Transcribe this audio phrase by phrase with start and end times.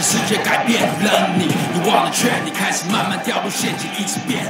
[0.00, 1.46] 现世界改变了你。
[1.74, 4.44] 你忘了劝，你开始慢慢掉入陷阱，一直变。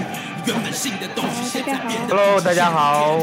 [0.47, 2.15] 原本信的东西，现在变得。
[2.15, 3.19] Hello，大家好。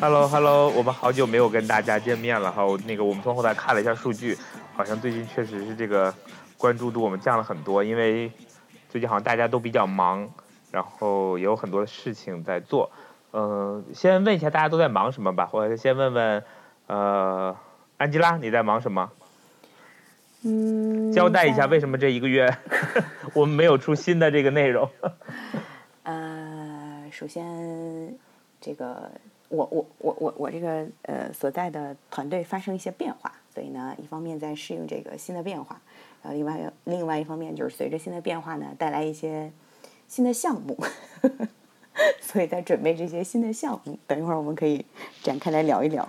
[0.00, 2.62] Hello Hello，我们好久没有跟大家见面了哈。
[2.86, 4.36] 那个我们从后台看了一下数据，
[4.74, 6.12] 好像最近确实是这个
[6.56, 8.30] 关注度我们降了很多，因为
[8.88, 10.28] 最近好像大家都比较忙，
[10.72, 12.90] 然后也有很多的事情在做。
[13.32, 16.44] 嗯、先问一下大家都在忙什么吧，或者先问问
[16.88, 17.56] 呃
[17.96, 19.08] 安吉拉你在忙什么？
[20.44, 21.78] 嗯，交代一下为？
[21.78, 22.48] 什么这一个月
[23.34, 24.88] 我们没有出新的这个内容。
[26.04, 28.14] 呃，首先，
[28.60, 29.10] 这个
[29.48, 35.80] 我我我我我这个呃所在的团队发生一些变化，所以呢，一方面在适应这个新的变化，
[36.22, 39.52] 然后另外另外一方面就是随着新的变化呢，带来一些
[40.08, 40.76] 新的项目，
[42.20, 43.96] 所以在准备这些新的项目。
[44.08, 44.84] 等一会儿我们可以
[45.22, 46.08] 展开来聊一聊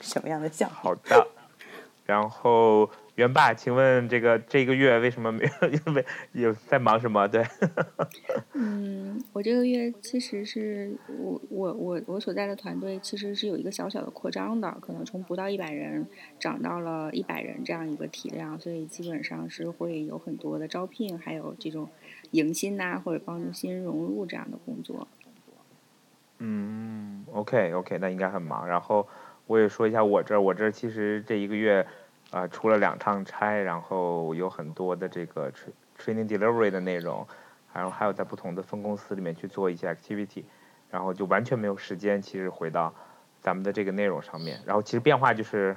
[0.00, 0.76] 什么样的项目。
[0.76, 1.26] 好的，
[2.06, 5.68] 然后元爸，请问这个这个月为什么没有？
[5.86, 7.26] 因为有在忙什么？
[7.26, 7.42] 对，
[8.52, 16.06] 嗯，我这个月其实是我我我我所在的团队其实是有一个小小的扩张的，可能从不到一百人
[16.38, 21.88] 涨到了一百人这样一个体量，所以基本上是会有很多的招聘，还有这种
[22.32, 25.08] 迎新呐、或者帮助新人融入这样的工作。
[26.38, 28.68] 嗯，OK OK，那应该很忙。
[28.68, 29.08] 然后
[29.46, 31.86] 我也说一下我这儿，我这儿其实这一个月，
[32.30, 35.52] 呃，出了两趟差，然后有很多的这个
[35.98, 37.26] training delivery 的内容，
[37.72, 40.42] 然后还有在不同的分公司里面去做一些 activity，
[40.90, 42.92] 然后就完全没有时间，其实回到
[43.40, 44.60] 咱们的这个内容上面。
[44.66, 45.76] 然后其实变化就是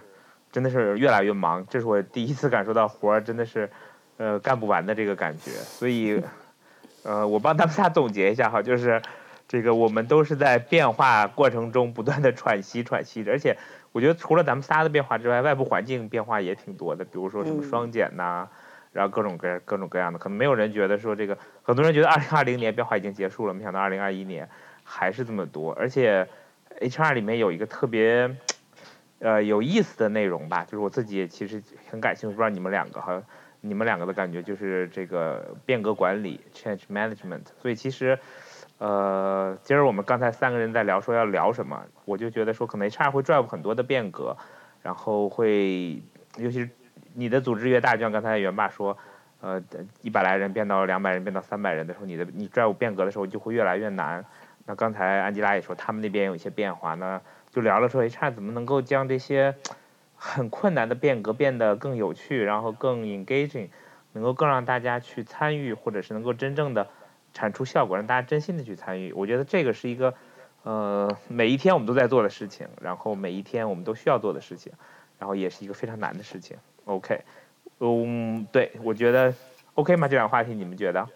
[0.51, 3.69] 真的是越来越忙，这是我第一次感受到活儿真的是
[4.17, 5.51] 呃干不完的这个感觉。
[5.51, 6.21] 所以
[7.03, 9.01] 呃，我帮他们 仨总结一下哈，就是
[9.47, 13.55] 这个我们都是在变化过程中不断的喘息喘息着，而且
[13.91, 18.47] 我觉得除了咱们仨的变化之外，外部环境变化也挺多的，比如说什么嗯双减呐、
[18.93, 24.47] 然后各种各各种各样的，可能没有人觉得说这个，很多人觉得二零二零年变化已经结束了，没想到二零二一年
[24.83, 26.27] 还是这么多，而且
[26.79, 28.35] HR 里面有一个特别
[29.19, 33.23] 呃有意思的内容吧，就是我自己也其实很感兴趣，不知道你们两个哈，
[33.61, 38.19] 你们两个的感觉就是这个变革管理 （change management），所以其实。
[38.79, 44.35] 呃，今儿我们刚才三个人在聊说要聊什么，我就觉得说可能 HR 会 drive 很多的变革，
[44.81, 46.01] 然后会，
[46.37, 46.69] 尤其是
[47.13, 48.97] 你的组织越大，就像刚才袁爸说，
[49.41, 49.61] 呃，
[50.01, 54.25] 一百来人变到两百人，变到三百人的时候，你的你 drive 变革的时候就会越来越难。
[54.65, 59.55] 那刚才安吉拉也说，他们那边有一些变化呢，就聊了说 HR 怎么能够将这些
[60.15, 63.67] 很困难的变革变得更有趣，然后更 engaging，
[64.13, 66.87] 能够更让大家去参与，或者是能够真正的
[67.33, 69.13] 产出效果，让大家真心的去参与。
[69.13, 70.13] 我觉得这个是一个，
[70.63, 74.71] 呃，每一天我们都在做的事情，然后每一天我们都需要做的事情，
[75.17, 76.57] 然后也是一个非常难的事情。
[76.85, 77.21] OK，
[77.79, 79.33] 嗯，对，我觉得
[79.75, 80.07] OK 吗？
[80.07, 81.07] 这两个话题你们觉得？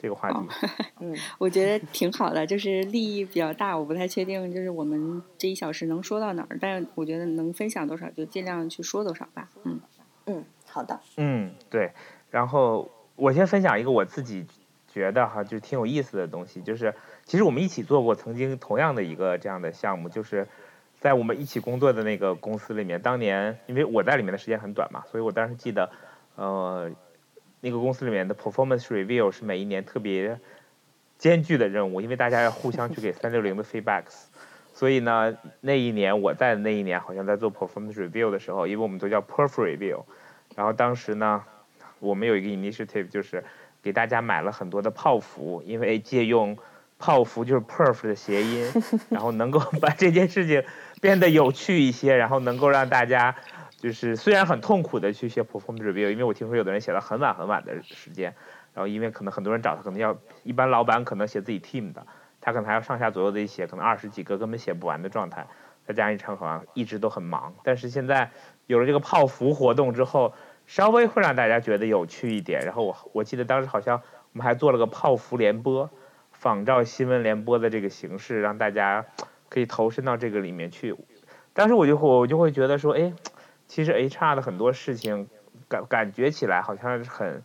[0.00, 0.38] 这个话题，
[1.00, 9.48] 嗯，我觉得挺好的，就是利益比较大，我不太确定，就是我们这一小时能说到哪儿，但是我觉得能分享多少就尽量去说多少吧。
[9.64, 9.80] 嗯，
[10.26, 11.00] 嗯，好的。
[11.16, 11.90] 嗯，对。
[12.30, 14.46] 然后我先分享一个我自己
[14.98, 16.92] 觉得哈，就挺有意思的东西，就是
[17.24, 20.48] 其实我们一起做过曾经同样的一个这样的项目，就是
[20.98, 25.90] 在我们一起工作的那个公司里面，当年因为我在里面的时间很短嘛，所以我当时记得，
[26.34, 26.90] 呃，
[27.60, 30.40] 那个公司里面的 performance review 是每一年特别
[31.16, 34.26] 艰巨的任务，因为大家要互相去给三六零的 feedbacks。
[34.74, 40.04] 所以呢，那一年我在的那一年，好像在做 performance review 的时候，因为我们都叫 perf review，
[40.54, 41.42] 然后当时呢，
[41.98, 43.42] 我们有一个 initiative 就是
[43.88, 46.58] 给大家买了很多的泡芙，因为借用
[46.98, 48.70] 泡芙就是 perf 的谐音，
[49.08, 50.62] 然后能够把这件事情
[51.00, 53.34] 变得有趣一些，然后能够让大家
[53.78, 58.34] 就是虽然很痛苦的去写 performance review，因为我听说有的人写到很晚很晚的时间，
[58.74, 62.06] 然后因为可能很多人找他，可能要一般老板可能写自己 team 的，
[62.42, 65.46] 他可能还要上下左右的一写，可能二十几个根本写不完的状态，
[65.86, 68.30] 再加上一场好像一直都很忙，但是现在
[68.66, 70.34] 有了这个泡芙活动之后，
[70.68, 72.60] 稍微会让大家觉得有趣一点。
[72.60, 75.90] 然后我我记得当时好像我们还做了个泡芙联播，
[76.30, 79.06] 仿照新闻联播的这个形式，让大家
[79.48, 80.94] 可以投身到这个里面去。
[81.54, 83.14] 当时我就会我就会觉得说，哎，
[83.66, 85.28] 其实 HR 的很多事情
[85.68, 87.42] 感感觉起来好像是很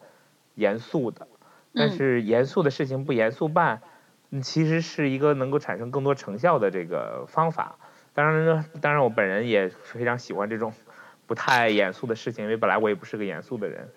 [0.56, 1.28] 严肃的，
[1.74, 3.82] 但嗯是严肃的事情不严肃办，
[4.32, 7.78] 嗯其实是一个能够产生更多成效的这个方法。
[8.14, 10.74] 当然呢，当然我本人也非常喜欢这种
[11.28, 13.90] 不太严肃的事情，因为本来我也不是个严肃的人。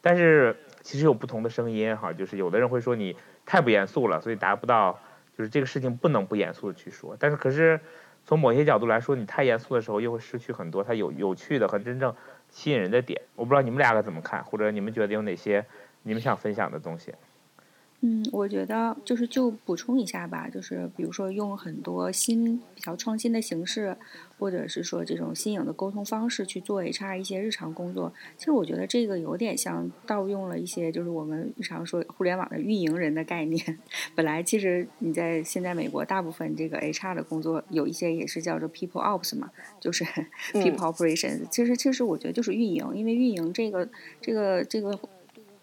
[0.00, 4.98] 但是其实有不同的声音哈，就是有的人会说你太不严肃了，所以达不到，
[5.38, 7.16] 就是这个事情不能不严肃的去说。
[7.20, 7.78] 但是可是
[8.24, 12.14] 从某些角度来说，你太严肃的时候，又会失去很多它有有趣的和真正
[12.48, 13.22] 吸引人的点。
[13.36, 15.64] 我不知道你们两个怎么看，或者你们觉得有哪些
[16.02, 17.14] 你们想分享的东西？
[18.04, 23.96] 嗯，我觉得就是就补充一下吧，就是比如说用很多新比较创新的形式，
[24.40, 28.12] 或者是说这种新颖的沟通方式去做 HR 一些日常工作。
[28.36, 33.78] 其实我觉得这个有点像盗用了一些就是我们日常说互联网的运营人的概念。
[34.16, 40.02] 本来其实你在现在美国大部分这个 HR 的工作有一些也是叫做 People Ops 嘛，就是
[40.52, 41.48] People Operations。
[41.52, 43.88] 其实其实我觉得就是运营，因为运营这个
[44.20, 44.98] 这个这个。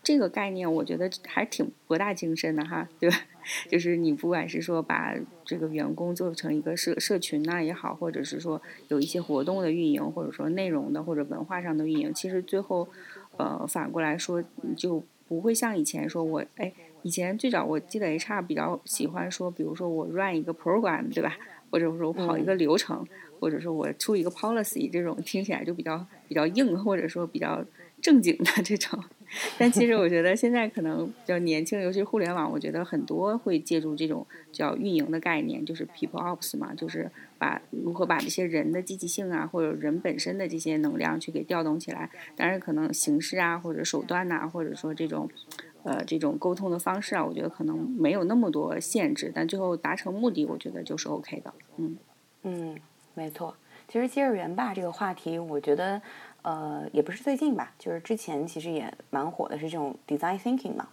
[0.10, 3.16] 这个概念我觉得还挺博大精深的哈，对吧？
[3.70, 5.14] 就是你不管是说把
[5.46, 12.90] 这个员工做成一个社社群呐也好，或者是说有一些活动的运营，或者说内容的或者文化上的运营，其实最后，
[13.38, 14.44] 呃，反过来说
[14.76, 16.74] 就不会像以前说我哎，
[17.04, 21.38] 以前最早我记得 HR 比较喜欢说，比如说我 run 一个 program，对吧？
[21.70, 23.06] 或者说我跑一个流程，
[23.40, 27.64] 或者说我出一个 policy，这种听起来就比较比较硬，或者说比较
[28.02, 29.00] 正经的这种。
[29.58, 42.10] 但其实我觉得现在可能比较年轻，尤其是互联网，我觉得很多会借助这种叫运营的概念，就是 people ops 嘛，就是把如何把这些人的积极性啊，或者人本身的这些能量去给调动起来。
[42.36, 45.30] 当然，可能形式啊，或者手段呐，或者说这种
[45.84, 51.54] 呃这种沟通的方式啊，我觉得可能没有那么多限制，但最后达成目的，我觉得就是 OK 的。
[51.78, 51.98] 嗯
[52.44, 52.80] 嗯，
[53.14, 53.56] 没错。
[53.88, 56.02] 其实接着元霸这个话题，我觉得。
[56.42, 60.88] 呃，也不是最近吧，就是之前其实也蛮火的，是这种 design thinking 嘛，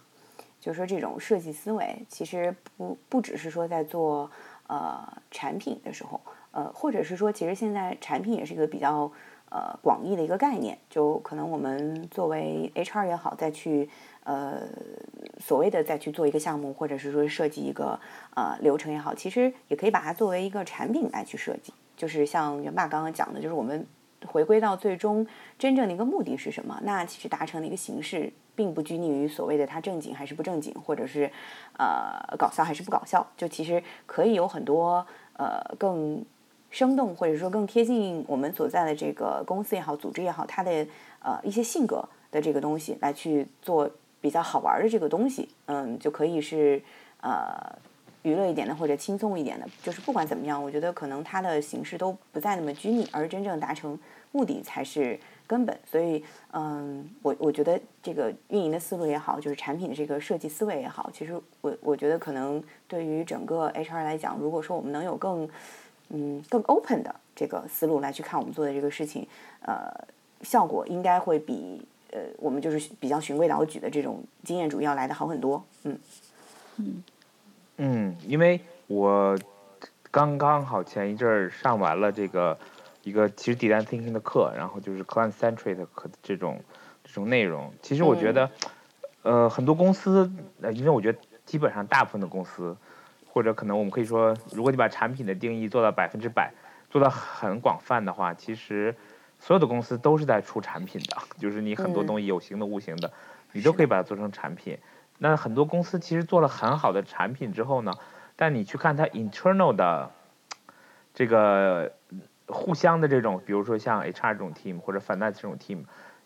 [0.59, 4.29] 就是说这种设计思维，其实不不只是说在做
[4.67, 6.19] 呃产品的时候，
[6.51, 9.09] 呃，或者是说其实现在产品也是一个比较
[9.49, 13.89] 呃广义的一个概念，就可能我们作为 HR 也好，再去
[14.25, 14.63] 呃
[15.39, 17.97] 所谓的再去做一个项目，或者是说设计一个
[18.35, 23.87] 呃流程也好，其实也可以把它作为一个产品来去设计，就是像元爸刚刚讲的，就是我们。
[24.25, 25.25] 回归到最终
[25.59, 26.79] 真正的一个目的是什么？
[26.83, 31.31] 那其实达成的一个形式，并不拘泥于所谓的它正经还是不正经，或者是
[31.77, 33.25] 呃搞笑还是不搞笑。
[33.37, 36.25] 就其实可以有很多呃更
[36.71, 40.87] 生动，或者说更贴近我们所在的这个公司也好，组织也好，它的
[41.19, 43.89] 呃一些性格的这个东西来去做
[44.19, 45.49] 比较好玩的这个东西。
[45.67, 46.81] 嗯，就可以是
[47.21, 47.77] 呃。
[48.27, 53.97] 娱乐一点的或者轻松一点的，就是不管怎么样，我觉得可能它的形式都不再那么拘泥，而真正达成
[54.33, 55.77] 目的才是根本。
[55.89, 56.21] 所以，
[56.51, 65.49] 嗯，我我觉得这个运营的思路也好，就是产品的这个设计思维也好，其实我我觉得可能对于整个 HR 来讲，如果说我们能有更
[66.09, 69.25] 嗯更 open 的这个思路来去看我们做的这个事情，
[69.61, 69.89] 呃，
[70.41, 71.81] 效果应该会比
[72.11, 75.63] 呃我们就是比较循规蹈矩的这种经验主义要来的好很多。
[75.83, 75.97] 嗯
[76.77, 77.03] 嗯。
[77.77, 79.37] 嗯，因为我
[80.11, 82.57] 刚刚好前一阵儿上完了这个
[83.03, 86.59] 一个其实 design thinking 的课，然后就是 client centric 课这种
[87.03, 87.71] 这种内容。
[87.81, 88.49] 其实我觉得，
[89.21, 90.31] 呃，很多公司，
[90.61, 92.75] 呃，因为我觉得基本上大部分的公司，
[93.27, 96.51] 或者可能我们可以说，如果你把产品的定义做到百分之百，
[96.89, 98.95] 做到很广泛的话，其实
[99.39, 103.13] 所有的公司都是在出产品的，就是你很多东西有形的、无形的，
[103.51, 104.77] 你都可以把它做成产品。
[105.17, 107.91] 那很多公司其实做了很好的产品之后呢，
[108.35, 110.11] 但你去看它 internal 的
[111.13, 111.93] 这个
[112.47, 115.85] 互相的这种，比如说像 HR 这种 team 或者 finance 这种 team，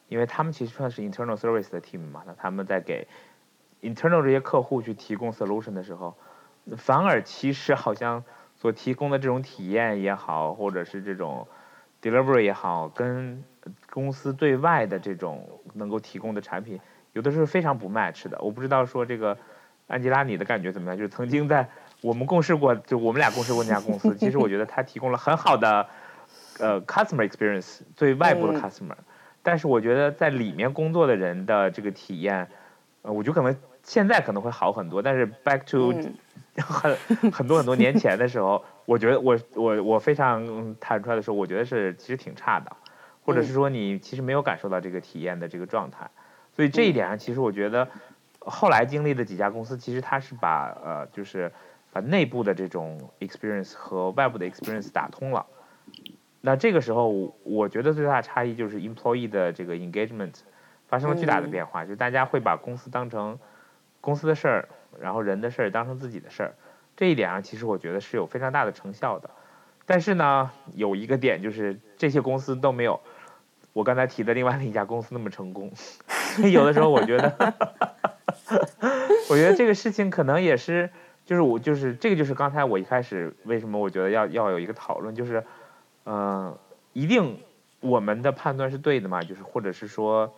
[0.09, 3.07] 因为他们其实算是 internal service 的 team 嘛，那他们在给
[3.81, 6.15] internal 这些客户去提供 solution 的时候，
[6.77, 8.23] 反而其实好像
[8.57, 11.47] 所提供的这种体验也好，或者是这种
[12.01, 13.43] delivery 也好，跟
[13.89, 16.79] 公司对外的这种能够提供的产品。
[17.13, 19.37] 有的时候非常不 match 的，我不知道说这个
[19.87, 20.97] 安吉拉你的感觉怎么样？
[20.97, 21.67] 就是曾经在
[22.01, 25.85] 我们共事过，就我们俩共事过那家公司，其实我觉得他提供了很好的
[26.59, 28.95] 呃 customer experience 对外部的 customer，
[29.43, 32.47] 但是我觉得在里面工作的人的这个体验，
[33.01, 35.93] 呃，我觉得可能现在可能会好很多，但是 back to
[36.63, 36.95] 很
[37.31, 42.71] 很多很多年前的时候，我觉得我我我非常坦率的时候，我觉得是其实挺差的，
[43.23, 46.09] 或者是说你其实没有感受到这个体验的这个状态。
[46.61, 47.87] 所以这一点上，其实我觉得，
[48.37, 51.51] 后来经历的几家公司，其实它是把呃，就是
[51.91, 55.47] 把内部的这种 experience 和外部的 experience 打通了。
[56.39, 60.35] 那这个时候，我觉得最大的差异就是 employee 的这个 engagement
[60.87, 63.39] 发生了巨大的变化，就大家会把公司当成
[63.99, 66.53] 公司的事儿，然后人的事儿当成自己的事儿。
[66.95, 69.31] 这一点上，其实我觉得是有非常大的成效的。
[69.87, 73.01] 但是呢，有一个点就是这些公司都没有
[73.73, 75.71] 我刚才提的另外的一家公司那么成功。
[76.51, 77.53] 有的时候我觉得，
[79.29, 80.89] 我觉得这个事情可能也是，
[81.25, 85.43] 就是我就是这个就是刚才我一开始为什么我觉得要要有一个讨论，就是，
[86.05, 86.57] 嗯，
[86.93, 87.39] 一定
[87.79, 89.21] 我们的判断是对的嘛？
[89.21, 90.33] 就是或者是说，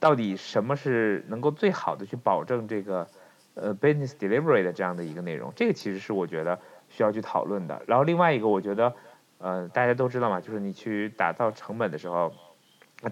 [0.00, 3.06] 到底什么是能够最好的去保证这个
[3.54, 5.52] 呃 business delivery 的这样的一个内容？
[5.56, 7.82] 这个其实是我觉得需要去讨论的。
[7.86, 8.94] 然后另外一个，我觉得
[9.38, 12.32] 呃大家都知道嘛，就是你去打造成本的时候，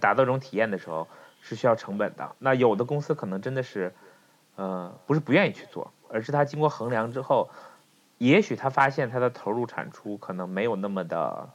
[0.00, 1.06] 打造这种体验的时候
[1.46, 2.32] 是需要成本的。
[2.38, 3.94] 那有的公司可能真的是
[4.56, 7.50] 呃不是不愿意去做，而是他经过衡量之后，
[8.18, 11.50] 也许他发现他的投入产出可能没有那么的。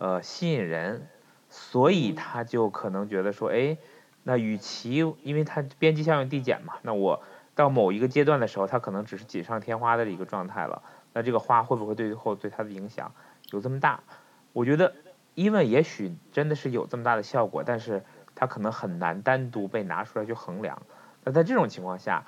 [0.00, 1.08] 呃，吸引人，
[1.50, 3.78] 所以他就可能觉得说，哎，
[4.22, 4.94] 那与其
[5.24, 7.20] 因为它边际效应递减嘛，那我
[7.56, 10.84] 到某一个阶段的时候，它可能只是锦上添花的一个状态了。
[11.12, 13.10] 那这个花会不会对后对它的影响
[13.50, 14.04] 有这么大？
[14.52, 14.94] 我觉得，
[15.34, 18.04] 因为也许真的是有这么大的效果，但是
[18.38, 20.80] 它可能很难单独被拿出来去衡量。
[21.24, 22.24] 那在这种情况下，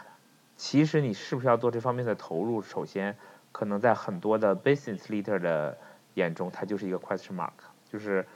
[0.56, 2.60] 其实你是不是要做这方面的投入？
[2.60, 3.16] 首先，
[3.52, 5.78] 可能在很多的 business leader 的。
[6.14, 7.52] 眼中，它就是一个 question mark，
[7.88, 8.26] 就是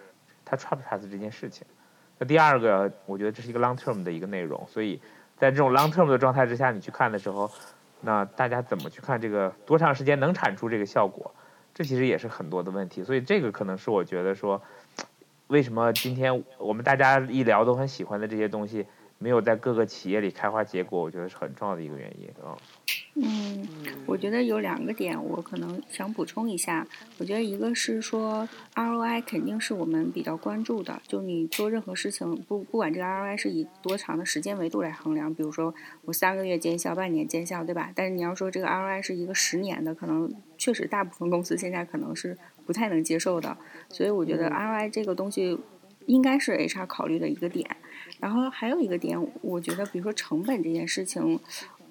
[0.44, 1.66] 它 trust 不 trys 这件事情。
[2.18, 5.02] 那第二个，我觉得这是一个 long term 的一个内容，所以
[5.36, 7.50] 在这种 long term 的状态之下，你去看的时候，
[8.00, 11.34] 那大家怎么去看这个多长时间能产出这个效果？
[11.74, 13.02] 这其实也是很多的问题。
[13.02, 14.62] 所以这个可能是我觉得说，
[15.48, 18.86] 为什么今天我们大家一聊都很喜欢的这些东西，
[19.18, 22.56] 没有在各个企业里开花结果，我觉得是很重要的一个原因啊。
[23.16, 23.68] 嗯，
[24.06, 26.84] 我觉得有两个点，我可能想补充一下。
[27.18, 35.72] 我觉得一个是说 ROI 肯定是我们比较关注的，就你做任何事情，不不管这个 ROI 是以多长的时间维度来衡量，比如说
[36.06, 37.92] 我三个月见效、半年见效，对吧？
[37.94, 43.56] 但是你要说这个 ROI 是一个十年的，可能确实大部分公司现在可能是不太能接受的。
[43.88, 45.58] 所以我觉得 ROI 这个东西
[46.06, 47.76] 应该是 HR 考虑的一个点。
[48.20, 51.38] 然后还有一个点，我觉得比如说成本这件事情。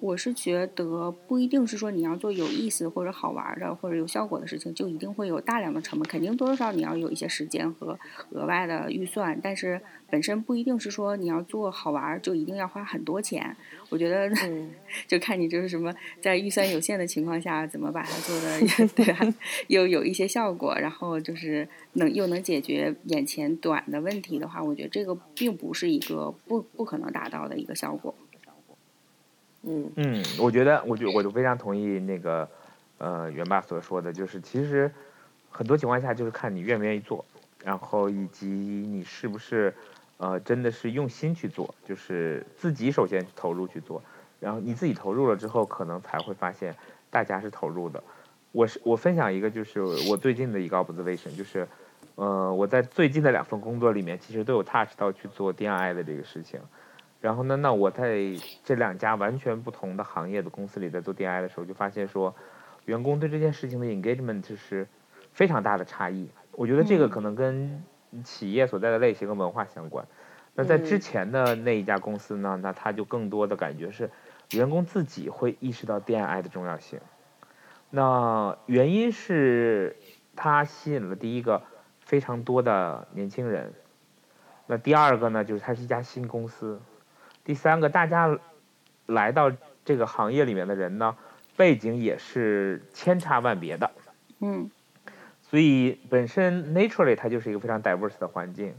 [0.04, 7.98] 我是觉得不一定是说你要做有意思或者好玩的或者有效果的事情，就一定会有大量的成本，肯定多多少少你要有一些时间和
[8.32, 9.40] 额外的预算。
[9.42, 9.80] 但是
[10.10, 13.56] 本身不一定是说你要做好玩就一定要花很多钱。
[13.88, 14.30] 我觉得
[15.08, 18.60] 就看你就是什么在预算有限的情况下怎么把它做的
[18.94, 19.34] 对吧，
[19.68, 28.14] 又有一些效果，然后就是能又能解决眼前短的问题的话，我觉得这个并不是一个不不可能达到的一个效果。
[29.96, 32.48] 嗯，我觉得，我就我就非常同意那个，
[32.98, 34.92] 呃，元爸所说的，就是其实
[35.50, 37.24] 很多情况下就是看你愿不愿意做，
[37.64, 39.72] 然后以及你是不是
[40.18, 44.02] 呃真的是用心去做，就是自己首先投入去做，
[44.38, 46.74] 然后你自己投入了之后，可能才会发现
[47.10, 48.02] 大家是投入的。
[48.52, 49.80] 我是我分享一个就是
[50.10, 51.66] 我最近的一个 observation，就是
[52.16, 56.60] 呃我在最近的两份工作里面，其实都有 touch 到去做 DNI 的这个事情。
[57.24, 57.56] 然后呢？
[57.56, 58.18] 那我在
[58.64, 62.34] 这两家完全不同的行业的公司里在做 DI 的时候，就发现说，
[62.84, 64.86] 员工对这件事情的 engagement 就是
[65.32, 66.28] 非常大的差异。
[66.52, 67.82] 我觉得这个可能跟
[68.24, 70.06] 企业所在的类型和文化相关。
[70.54, 74.10] 那在之前的那一家公司呢，那他就更多的感觉是
[74.52, 77.00] 员工自己会意识到 DI 的重要性。
[77.88, 79.96] 那原因是
[80.36, 81.62] 它吸引了第一个
[82.00, 83.72] 非常多的年轻人。
[84.66, 86.78] 那第二个呢，就是它是一家新公司。
[87.44, 88.38] 第三个，大家
[89.06, 89.52] 来到
[89.84, 91.16] 这个行业里面的人呢，
[91.56, 93.90] 背景也是千差万别的。
[94.40, 94.70] 嗯。
[95.42, 98.74] 所以本身 naturally 它就是一个非常 diverse 的环境，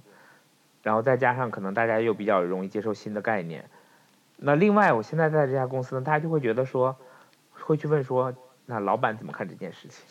[0.84, 3.70] 然后再加上可能大家又比较容易接受新的概念。
[4.38, 6.98] 那另外，我现在在这家公司呢，大家就会觉得说，
[7.52, 8.34] 会去问说，
[8.66, 10.06] 那老板怎么看这件事情？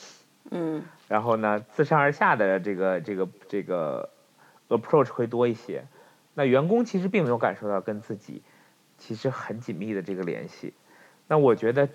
[0.52, 0.82] 嗯。
[1.08, 4.08] 然后呢，自上而下的这个这个这个
[4.68, 5.84] approach 会多一些。
[6.34, 8.42] 那员工其实并没有感受到跟自己
[8.98, 10.74] 其实很紧密的这个联系。
[11.28, 11.88] 那我觉得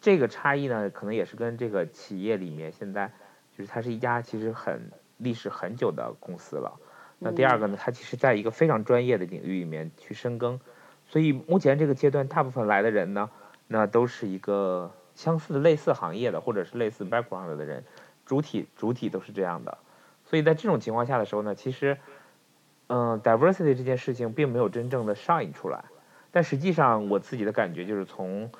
[0.00, 3.10] 这个差异呢，可能也是跟这个企业里面现在
[3.56, 6.78] 就是它是一家其实很历史很久的公司了。
[7.18, 10.60] 那第二个呢，它其实在一个非常专业的领域里面去深耕，
[11.06, 13.30] 所以目前这个阶段大部分来的人呢，
[13.68, 17.84] 那都是一个相似的类似行业的或者是类似 background 的人，
[18.26, 19.78] 主体主体都是这样的。
[20.24, 21.96] 所以在这种情况下的时候呢，其实。
[22.94, 25.82] 嗯，diversity 这件事情并没有真正的上映出来，
[26.30, 28.50] 但实际上我自己的感觉就是从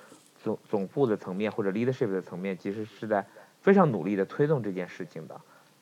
[0.42, 3.26] 总总部的层面或者 leadership 的层面，其实是在
[3.60, 5.38] 非常努力的推动这件事情的。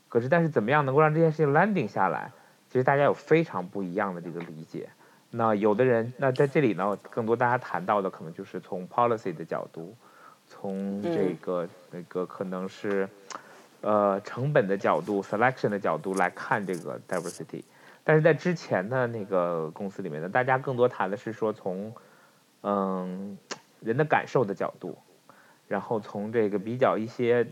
[0.09, 2.33] 可是，但是怎么样能够让这件事情 landing 下来，
[2.69, 4.91] 其实大家有非常不一样的这个理解。
[5.31, 9.95] 那有的人，那在这里呢，更多大家谈到的可能就是从 policy 的角度，
[10.49, 13.09] 从这个那个可能是
[13.81, 17.63] 呃成本的角度、selection 的角度来看这个 diversity。
[18.05, 21.95] 但是在之前的那个公司里面呢，大家更多谈的是说从，
[22.63, 23.39] 嗯，
[23.81, 24.99] 人的感受的角度，
[25.69, 27.47] 然后从这个比较一些，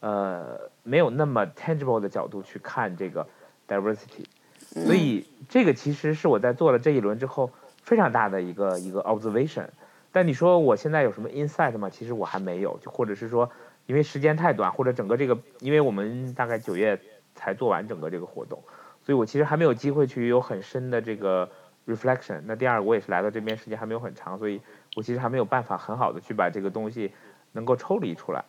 [0.00, 3.26] 呃，没有那么 tangible 的角度去看这个
[3.68, 4.24] diversity。
[4.70, 7.50] 所以这个其实是我在做了这一轮之后
[7.82, 9.68] 非常大的一个一个 observation。
[10.10, 11.90] 但你说我现在有什么 insight 吗？
[11.90, 13.50] 其实我还没有，就或者是说
[13.86, 16.98] 因为时间太短，或者整个这个，因为我们大概九月
[17.34, 18.62] 才做完整个这个活动，
[19.04, 21.50] 所以我其实还没有机会去有很深的这个
[21.86, 22.40] reflection。
[22.46, 24.60] 那第二，我也是来到这边时间还没有很长，所以
[24.96, 27.12] 我其实还没有办法很好的去把这个东西
[27.52, 28.44] 能够抽离出来。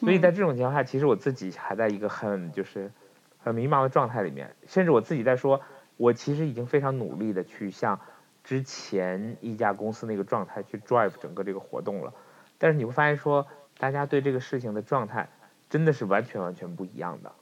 [0.00, 2.90] 所以在这种情况下，其实我自己还在一个很就是
[3.38, 5.60] 很迷茫的状态里面，甚至我自己在说，
[5.96, 8.00] 我其实已经非常努力的去向
[8.42, 12.12] 之前一家公司那个状态去 drive 整个这个活动了，
[12.58, 13.46] 但是你会发现说，
[13.78, 15.28] 大家对这个事情的状态
[15.68, 17.32] 真的是完全完全不一样的，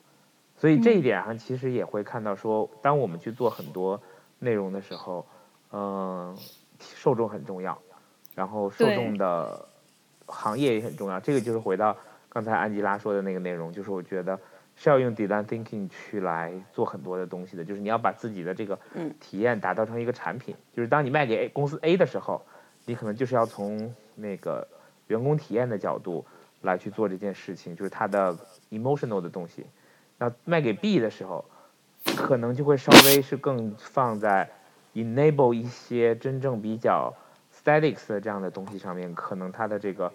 [0.60, 4.00] 所以这一点上其实也会看到说，当我们去做很多
[4.38, 5.26] 内容的时候，
[5.72, 6.36] 嗯，
[6.78, 7.80] 受众很重要，
[8.34, 9.66] 然后受众的
[10.26, 11.96] 行业也很重要，这个就是回到。
[12.28, 14.38] 刚才安吉拉说的那个内容，就是我觉得
[14.76, 18.78] 是要用 design thinking 去来做很多的东西的，就是你要把自己的这个
[19.18, 20.54] 体验打造成一个产品。
[20.72, 22.40] 就是当你卖给 A 公司 A 的时候，
[22.84, 24.68] 你可能就是要从那个
[25.08, 26.24] 员工体验的角度
[26.60, 28.36] 来去做这件事情，就是它的
[28.70, 29.66] emotional 的东西。
[30.20, 31.44] 那卖给 B 的时候，
[32.04, 34.48] 可能就会稍微是更放在
[34.94, 37.12] enable 一些真正比较
[37.52, 40.12] statics 的这样的东西上面，可能它的这个。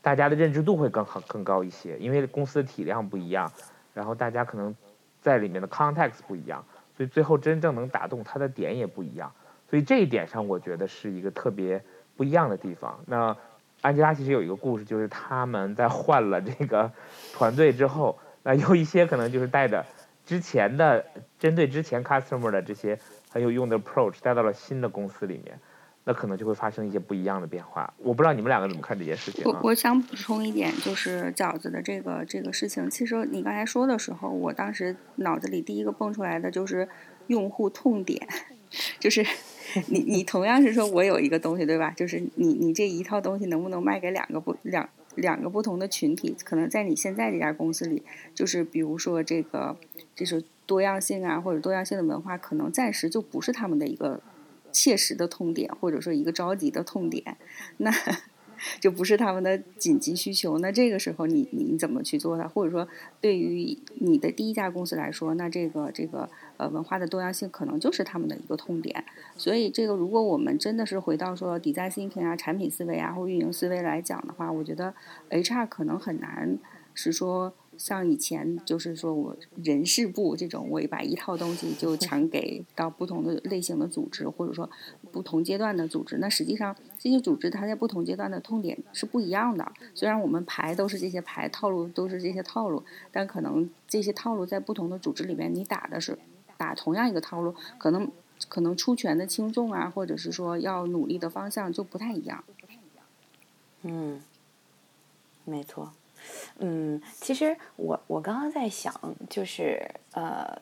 [0.00, 3.52] 大家的认知度会更好、更高一些，因为公司的体量不一样，
[3.92, 4.74] 然后大家可能
[5.20, 6.64] 在里面的 context 不一样，
[6.96, 9.30] 所以最后真正能打动他的点也不一样。
[9.68, 11.82] 所以这一点上，我觉得是一个特别
[12.16, 12.98] 不一样的地方。
[13.06, 13.36] 那
[13.82, 16.90] 安吉拉其实有一个故事，就是他们在换了这个
[17.34, 18.16] 团队之后，
[18.48, 19.84] 那有一些可能就是带着
[20.24, 21.04] 之前的
[21.38, 25.60] 针对之前 customer 的这些很有用的 approach 带到了新的公司里面。
[26.04, 27.92] 那可能就会发生一些不一样的变化。
[27.98, 29.42] 我不知道你们两个怎么看这件事情。
[29.44, 32.88] 我我想补充一点，就是饺子的这个这个事情。
[32.88, 36.88] 其实你刚才说的时候，我当时脑子里第一个蹦出来的就是
[37.26, 38.26] 用户痛点，
[38.98, 39.22] 就是
[39.88, 41.90] 你你同样是说我有一个东西对吧？
[41.90, 46.34] 就是你你这一套东西能不能卖给两个不两两个不同的群体？
[46.44, 48.02] 可能在你现在这家公司里，
[48.34, 49.76] 就是比如说这个
[50.14, 54.20] 就是多样性啊，或者多样性的文化，可能暂时就不是他们的一个。
[54.70, 57.38] 切实的痛点，或者说一个着急的痛点，
[57.78, 57.90] 那
[58.80, 60.58] 就不是他们的紧急需求。
[60.58, 62.46] 那这个时候，你你怎么去做它？
[62.48, 62.86] 或者说，
[63.20, 69.04] 对于你的第一家公司来说，那这个这个呃文化的多样性可能就是他们的一个痛点。
[69.36, 74.94] 所以，这个如果我们真的是回到说 design thinking 啊、产品思维啊或运营思维来讲的话，我觉得
[75.30, 76.58] HR 可能很难
[76.94, 77.52] 是说。
[77.78, 84.68] 像以前就是说我人事部这种，我把一套东西就 强给到不同的类型的组织，或者说
[85.12, 86.18] 不同阶段的组织。
[86.18, 89.72] 那实际上这些组织它在不同阶段的痛点是不一样的。
[89.94, 96.18] 虽然我们牌都是这些牌，套路都是这些套路，但可能这些套路在不同的组织里面，你打的是
[96.56, 98.10] 打同样一个套路，可能
[98.48, 102.42] 可能出拳的轻重啊，或者是说要努力的方向就不太一样。
[103.82, 104.20] 嗯，
[105.44, 105.92] 没错。
[106.58, 108.92] 嗯，其实我我刚刚在想，
[109.30, 109.80] 就是
[110.12, 110.58] 呃，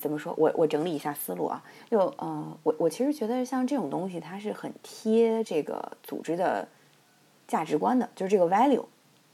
[0.00, 0.34] 怎么说？
[0.38, 1.62] 我我整理一下思路啊。
[1.90, 6.66] 就呃，我我其实觉得像这种东西，它是很贴这个组织的
[7.46, 8.84] 价值观的，就是这个 value，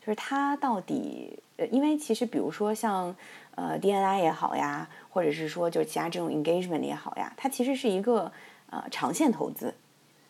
[0.00, 3.14] 就是它到底呃，因为其实比如说像
[3.55, 8.33] 呃 DNI 也好呀，或者是说就其他这种 engagement 也好呀，它其实是一个
[8.70, 9.72] 呃长线投资，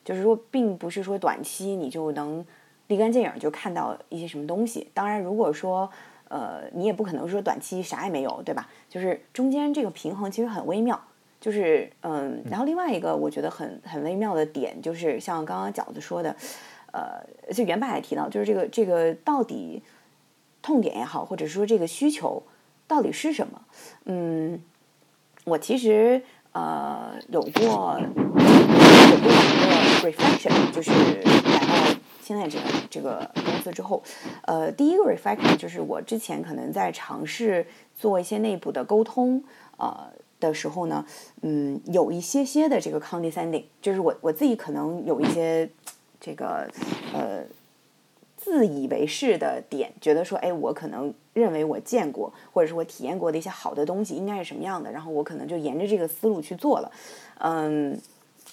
[0.05, 2.45] 就是说并不是说短期你就能。
[2.89, 4.89] 立竿见影就看到一些什么东西。
[4.95, 5.91] 当然，如果说，
[6.29, 8.69] 呃，你也不可能说短期啥也没有，对吧？
[8.89, 11.01] 就是中间这个平衡其实很微妙。
[11.39, 16.35] 就是，嗯，然后另外一个我觉得很很微妙的点，就是像刚刚饺子说的，
[16.93, 17.23] 呃，
[17.53, 19.83] 就原版也提到，就是这个这个到底
[20.63, 22.43] 痛点也好，或者说这个需求
[22.89, 23.61] 到底是什么？
[24.07, 24.61] 嗯，
[25.45, 26.23] 我其实
[26.53, 28.01] 呃有过有过
[29.61, 31.46] 两个 reflection，就是。
[32.27, 34.03] 现在这个这个公司之后，
[34.43, 39.45] 呃，第一个 reflection 就是我之前可能在尝试做一些内部的沟通，
[39.77, 40.09] 呃
[40.41, 41.07] 的时候呢，
[41.43, 45.71] 嗯，有一些些的这个 condescending，就是我我自己可能有一些
[46.21, 46.69] 这个
[47.15, 47.45] 呃
[48.37, 56.91] 自以为是的点，觉得说，哎，我可能认为我见过或者是我体验过的一些好的东西应该是什么样的，然后我可能就沿着这个思路去做了，
[57.39, 57.97] 嗯，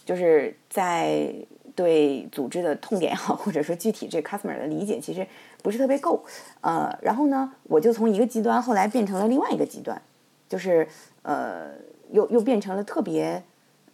[0.05, 1.33] 就是在。
[1.75, 5.25] 对组织的痛点也好，或者说具体这 customer 的理解，其实
[5.61, 6.23] 不是特别够。
[6.61, 10.01] 呃，然后呢，我就从一个极端后来变成了另外一个极端，
[10.47, 10.87] 就是
[11.23, 11.71] 呃，
[12.11, 13.43] 又又变成了特别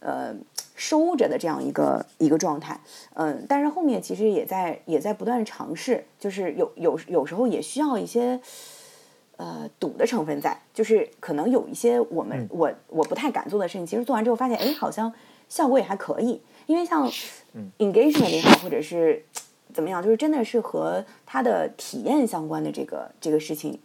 [0.00, 0.34] 呃
[0.74, 2.78] 收着的这样一个一个状态。
[3.14, 8.40] 嗯，但是后面其实也在也在不断尝试，就是有有有时候也需要一些
[9.36, 15.12] 呃赌的成分在，就是可能有一些我们、嗯我我不太敢做的事情，其实做完之后发现，哎，好像
[15.48, 16.42] 效果也还可以。
[16.66, 17.10] 因为像嗯
[17.78, 19.24] engagement 也好，或者是
[19.72, 23.78] 怎么样，就是真的是和他的体验相关的这个这个事情，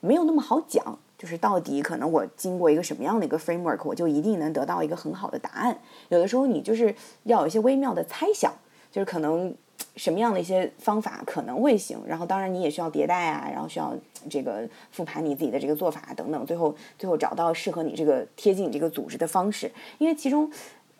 [0.00, 0.98] 没有那么好讲。
[1.18, 5.78] 就是到底可能我经过一个什么样的一个 framework，我就一定能得到一个很好的答案。
[6.08, 8.50] 有的时候你就是要有一些微妙的猜想，
[8.90, 9.54] 就是可能
[9.96, 13.94] 什么样的一些方法可能会行，然后当然你也需要迭代啊，然后需要
[14.30, 20.50] 这个复盘你自己的这个做法等等，最后最后找到适合你这个贴近你这个组织的方式，因为其中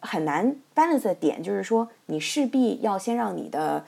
[0.00, 3.84] 很难 balance 的点就是说，你势必要先让你的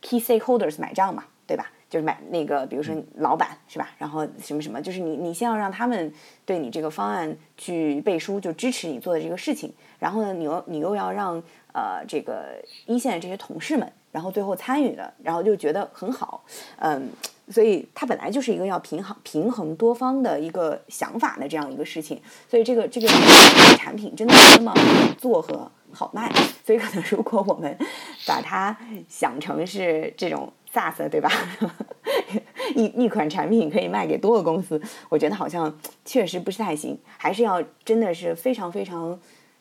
[0.00, 1.70] key stakeholders 买账嘛，对吧？
[1.88, 3.90] 就是买那个，比如说老板是吧？
[3.98, 6.12] 然后什么什么，就是你你先要让他们
[6.46, 9.72] 对你这个方案去背书，就支持你做的这个事情。
[9.98, 16.42] 然后呢，你又你又要让呃这个一线的这些同事们，然后最后参与的，然后就觉得很好，
[16.78, 17.10] 嗯。
[17.48, 23.08] 所以它本来就是一个要平衡平衡多方的一个想法的这样一个事情，所以这个这个
[23.76, 26.32] 产品真的没那么好做和好卖，
[26.64, 27.76] 所以可能如果我们
[28.26, 28.76] 把它
[29.08, 31.30] 想成是这种 SaaS 对吧？
[32.74, 39.18] 一一款产品可以卖给多个公司，我觉得好像确实不是太行，还是要真的是非常非常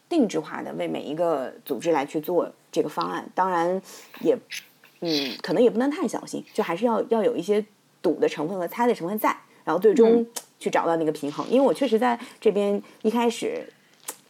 [0.08, 3.82] 定制化的为每一个组织来去做这个方案，当然
[4.22, 4.38] 也。
[5.02, 7.66] 嗯，可能也不能太小心，就还是要要有一些
[8.04, 10.24] 赌的成分和猜的成分在，然后最终
[10.60, 11.44] 去找到那个平衡。
[11.50, 13.68] 因为我确实在这边一开始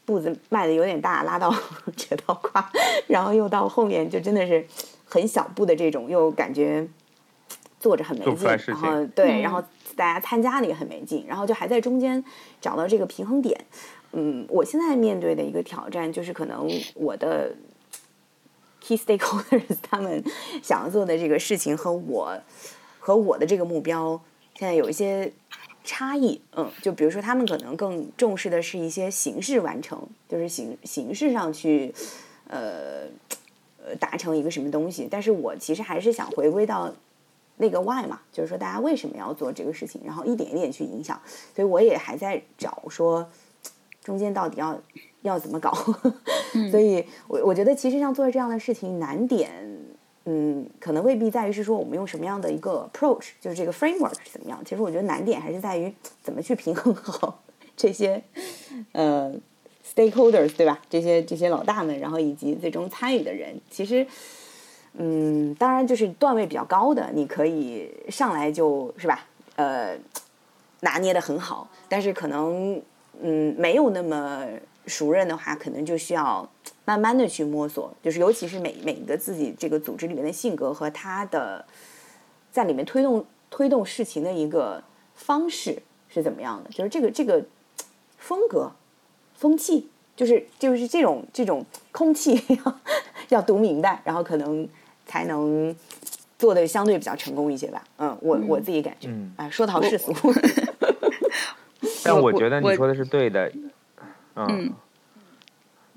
[0.05, 1.53] 步子迈的有点大，拉到
[1.97, 2.71] 扯到胯，
[3.07, 4.65] 然后又到后面就真的是
[5.03, 6.87] 很小步的这种，又感觉
[7.77, 9.61] 坐着很没劲，然后对，然后
[9.97, 12.23] 大家参加的也很没劲，然后就还在中间
[12.61, 13.65] 找到这个平衡点。
[14.13, 17.53] 嗯，我现在面对的一个挑战就是可能我的。
[18.81, 20.21] Key stakeholders 他们
[20.61, 22.37] 想要做的这个事情和我
[22.99, 24.19] 和我的这个目标
[24.55, 25.31] 现在有一些
[25.83, 31.93] 差异，嗯，就比如说他们可能更重视的是一些形式完成，就是形形式上去
[32.47, 33.07] 呃
[33.83, 36.93] 呃达成一个什么东西，但是我其实还是想回归到
[37.57, 41.19] 那个 why 嘛，就是说大家为什么要做这个事情，然后一点一点去影响，
[41.55, 43.27] 所以我也还在找说
[44.03, 44.79] 中间到底要。
[45.21, 45.71] 要怎么搞？
[46.69, 49.49] 所以，我我觉得其实像做这样的事情，难点，
[50.25, 54.59] 嗯，可能未必在于是说我们用什么样的一个 approach，就是这个 framework 是怎么样。
[54.65, 57.41] 其实我觉得难点还是在于怎么去平衡好
[57.77, 58.21] 这些
[58.91, 59.33] 呃
[59.95, 60.79] stakeholders，对吧？
[60.89, 63.59] 这些这些老大们，然后以及最终参与的人。
[63.69, 64.05] 其实，
[64.93, 69.97] 嗯，当然就是段位比较高的，你可以上来就是吧，呃，
[70.81, 71.69] 拿捏的很好。
[71.87, 72.81] 但是可能，
[73.21, 74.45] 嗯，没有那么。
[74.87, 76.49] 熟人的话，可能就需要
[76.85, 81.63] 慢慢的去摸索，就是尤其是每每一个自己这个组织里面的性格和他的
[82.51, 87.43] 在里面推动推动事情的一个方式是怎么样的，就是这个这个
[88.17, 88.71] 风格
[89.35, 92.79] 风气，就是就是这种这种空气要
[93.29, 94.67] 要读明白，然后可能
[95.05, 95.75] 才能
[96.39, 97.83] 做的相对比较成功一些吧。
[97.97, 100.13] 嗯，我我自己感觉，啊，说的好世俗。
[102.03, 103.51] 但我觉得你说的是对的。
[104.35, 104.73] 嗯，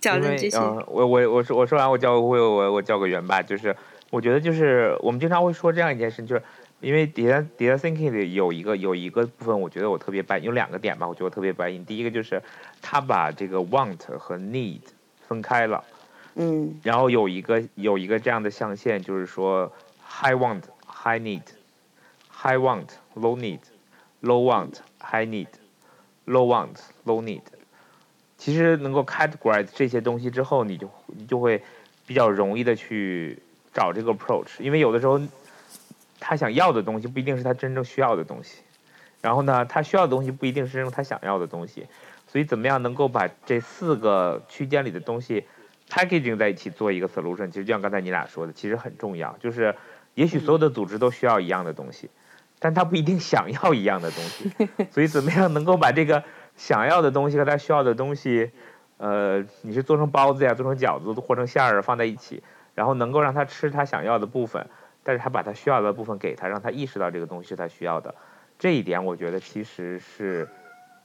[0.02, 3.74] 因为嗯，我我我说我说完我叫我我我叫个圆吧，就是
[4.10, 6.42] 我觉得就是我们经常会说这样一件事，就是
[6.80, 11.84] 因为 data data thinking 里有一个有一个部分，我觉得我特别白，有两个点吧，我觉得我特别白印。
[11.84, 12.42] 第一个就是
[12.82, 14.80] 他把这个 want 和 need
[15.26, 15.82] 分开了，
[16.34, 19.72] 嗯，然后有一个有一个这样的象限，就是说
[20.06, 27.40] high want high need，high want low need，low want high need，low want low need。
[28.44, 31.62] 其实能够 categorize 这些东西之后，你就你就会
[32.07, 33.38] 比较容易的去
[33.72, 35.18] 找这个 approach，因为有的时候
[36.20, 38.59] 他想要的东西不一定是他真正需要的东西，
[39.22, 41.87] 然后呢，他需要的东西不一定是真正他想要的东西，
[42.28, 45.46] 所以怎么样能够把这四个区间里的东西
[45.88, 49.74] packaging 在一起做一个 solution，其实就像刚才你俩说的，其实很重要，就是
[50.12, 52.11] 也许所有的组织都需要一样的东西，
[52.59, 56.22] 但他不一定想要一样的东西，所以怎么样能够把这个
[56.56, 58.50] 想要的东西和他需要的东西，
[58.96, 62.42] 呃，你是做成包子呀，做成饺子，都和成馅儿放在一起，
[62.74, 64.66] 然后能够让他吃他想要的部分，
[65.02, 68.14] 但是他把他需要的部分给他，让他意识到这个东西是他需要的，
[68.58, 70.48] 这一点我觉得其实是，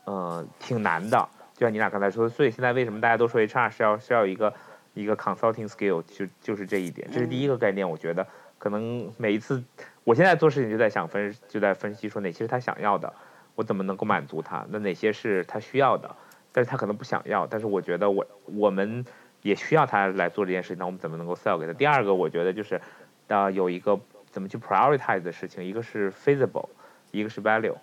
[0.05, 1.27] 呃，挺难的。
[1.55, 4.53] 就像你俩刚才说的，所以现在为什么大家都说 HR 是要是要一个
[4.93, 7.89] 一个 consulting skill，就就是这一点，这是第一个概念。
[7.89, 8.25] 我觉得
[8.57, 9.61] 可能每一次，
[10.05, 13.11] 我现在做事情就在想分，就在分析说哪些是他想要的。
[13.55, 14.65] 我怎么能够满足他？
[14.69, 16.15] 那哪些是他需要的？
[16.51, 17.45] 但是他可能不想要。
[17.45, 19.05] 但是我觉得我我们
[19.41, 20.77] 也需要他来做这件事情。
[20.79, 21.73] 那我们怎么能够 sell 给他？
[21.73, 22.81] 第二个，我觉得就是
[23.27, 25.63] 啊，有一个怎么去 prioritize 的事情。
[25.63, 26.69] 一个是 feasible，
[27.11, 27.75] 一个是 value。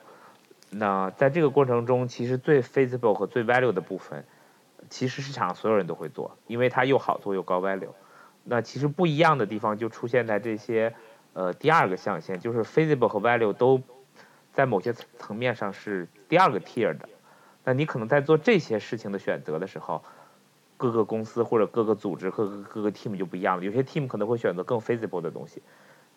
[0.71, 4.25] 那在这个过程中，其实最 feasible 和最 value 的部分，
[4.91, 7.91] 其实市场所有人都会做，因为它又好做又高 value。
[8.43, 10.95] 那其实不一样的地方就出现在这些
[11.35, 13.81] 呃第二个象限，就是 feasible 和 value 都
[14.57, 17.09] 在某些层面上是第二个 tier 的。
[17.63, 20.03] 那你可能在做这些事情的选择的时候，
[20.79, 23.65] 各个公司或者各个组织、各个各个 team 就不一样了。
[23.65, 25.63] 有些 team 可能会选择更 feasible 的东西，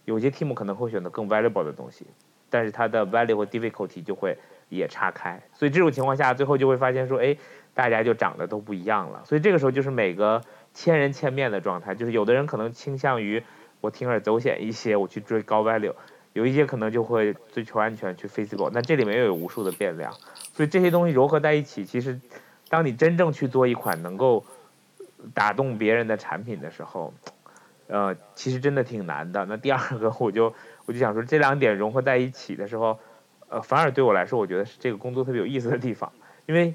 [0.06, 2.08] 有些 team 可能会选择更 valuable 的东西。
[2.50, 4.36] 但是它的 value 和 difficulty 就会
[4.70, 7.38] 也岔开，所以这种情况下，最后就会发现说，哎，
[7.76, 9.22] 大家就长得都不一样了。
[9.26, 10.42] 所以这个时候就是每个
[10.74, 13.44] 千人千面的状态，就是有的人可能倾向于
[13.82, 15.94] 我铤而走险一些，我去追高 value，
[16.40, 18.70] 有一些可能就会追求安全去 feasible。
[18.74, 20.14] 那这里面又有无数的变量，
[20.54, 22.20] 所以这些东西融合在一起，其实
[22.70, 24.46] 当你真正去做一款能够
[25.34, 27.14] 打动别人的产品的时候，
[27.88, 29.46] 呃，其实真的挺难的。
[29.46, 30.54] 那第二个我就。
[30.86, 32.98] 我就想说，这两点融合在一起的时候，
[33.48, 36.12] 呃，反而对我来说，我觉得是这个工作特别有意思的地方。
[36.48, 36.74] 因为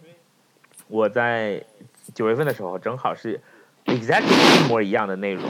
[0.86, 1.60] 我在
[2.14, 3.40] 九月份的时候，正好是
[3.86, 5.42] exactly 一模一样的内容，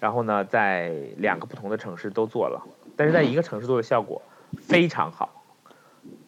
[0.00, 2.60] 然后呢，在两个不同的城市都做了，
[2.96, 4.22] 但是在一个城市做的效果
[4.58, 5.44] 非常好，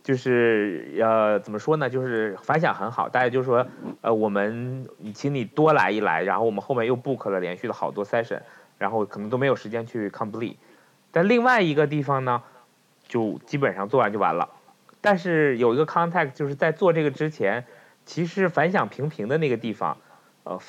[0.03, 1.89] 就是呃，怎么说呢？
[1.89, 3.67] 就是反响很好，大家就说，
[4.03, 8.41] 呃，我们请你多来一来，然后我们后面又 book 了连续的好多 session，
[8.77, 10.57] 然后可能都没有时间去 complete。
[11.11, 12.43] 但另外一个地方呢，
[13.07, 14.49] 就基本上做完就完了。
[15.01, 17.65] 但是有一个 contact，就是在做这个之前，
[18.05, 19.97] 其实反响平平的那个地方，
[20.45, 20.61] 呃，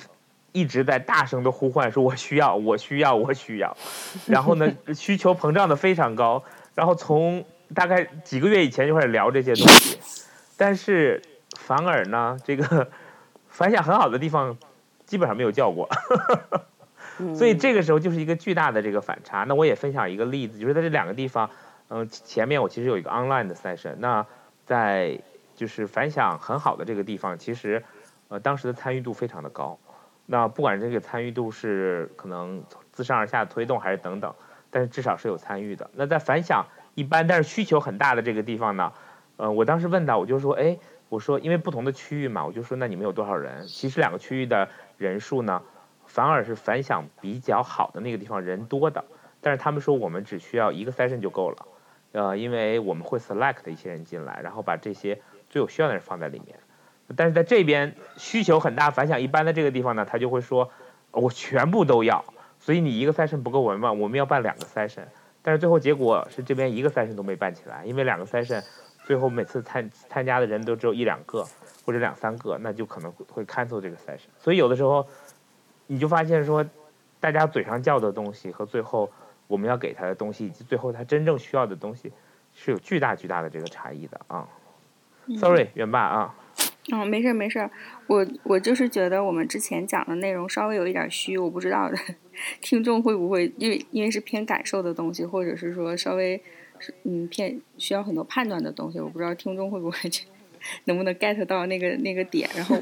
[0.52, 3.76] 一直在大声的呼唤说：“我需要，我需要，我需要。
[4.28, 6.44] ”然后呢，需求膨胀的非常高。
[6.76, 10.00] 然后从大概几个月以前就开始聊这些东西，
[10.58, 11.22] 但是
[11.58, 12.90] 反而呢，这个
[13.50, 14.58] 反响很好的地方，
[15.06, 15.90] 基本上没有叫过。
[17.36, 19.44] 所以这个时候就是一个巨大的这个反差。
[19.44, 21.50] 那我也分享一个例子，就是在这两个地方，
[21.90, 24.26] 嗯，前面我其实有一个 online 的 session，那
[24.66, 25.20] 在
[25.54, 27.84] 就是反响很好的这个地方，其实
[28.30, 29.78] 呃当时的参与度非常的高。
[30.32, 34.36] 那不管这个参与度是可能自上而下推动还是等等，
[34.70, 35.90] 但是至少是有参与的。
[35.96, 38.94] 那在反响一般但是需求很大的这个地方呢，
[39.38, 40.78] 呃，我当时问他，我就说，哎，
[41.10, 43.66] 我说因为不同的区域嘛，我就说那你们有多少人？
[43.66, 45.64] 其实两个区域的人数呢？
[46.06, 49.04] 反而是反响比较好的那个地方人多的，
[49.42, 51.66] 但是他们说我们只需要一个 session 就够了，
[52.12, 56.58] 呃，因为我们会 select 一些人进来，然后把这些最有需要的人放在里面。
[57.16, 60.70] 但是在这边需求很大、反响一般的这个地方呢，他就会说，
[61.12, 62.24] 我全部都要，
[62.60, 65.04] 所以你一个 session 不够我们办，我们要办两个 session。
[65.42, 68.64] 但是最后结果是这边一个 session 都没办起来，因为两个 session
[69.06, 71.46] 最后每次参参加的人都只有一两个
[71.86, 74.28] 或者两三个，那就可能会 cancel 这个 session。
[74.38, 75.08] 所以有的时候。
[75.92, 76.64] 你就发现说，
[77.20, 79.10] 大家嘴上叫的东西和最后
[79.48, 82.14] 我们要给他的东西，以及最后他真正需要的东西，
[82.54, 84.48] 是有巨大巨大的这个差异的啊。
[85.40, 86.36] Sorry，元爸啊。
[86.92, 87.70] 哦，没事没事，
[88.08, 91.98] 我我就是觉得我们之前讲的内容稍微有一点虚，我不知道的
[92.62, 96.42] 听众会不会因为因为是偏感受的东西，或者是说稍微
[97.04, 100.26] 嗯偏需要很多判断的东西，我不知道听众会不会去
[100.86, 102.78] 能不能 get 到那个那个点，然后。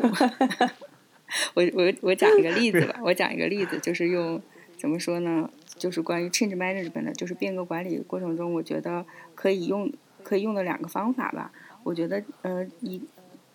[1.53, 4.41] 我我我讲一个例子吧，我讲一个例子，就是用
[4.77, 5.49] 怎么说呢？
[5.75, 9.91] 就是关于 change management 的，就是变革管理过程中，我觉得可以用
[10.23, 11.51] 可以用的两个方法吧。
[11.83, 13.01] 我觉得呃一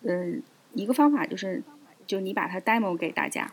[0.03, 0.33] 呃
[0.73, 1.63] 一个方法就是，
[2.05, 3.51] 就你把它 demo 给大家。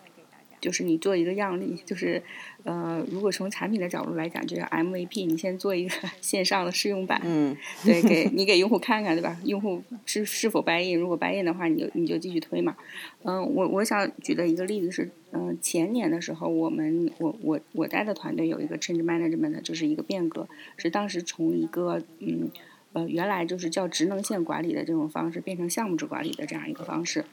[0.60, 2.22] 就是你做一个样例，就是，
[2.64, 9.40] 呃，如果从产品的角度来讲，就是 MVP，你先做一个 线上的试用版，嗯，对，给你给用户看看，对吧？
[9.46, 12.76] 用户是是否 buy in，如果 buy in 的话，你就你就继续推嘛。
[13.22, 22.50] 嗯，我我想举的一个例子是，嗯，前年的时候，我们我我我带的团队有一个 change management，就是一个变革，是当时从一个嗯
[22.92, 27.24] 呃原来就是叫职能线管理的这种方式，变成项目制管理的这样一个方式。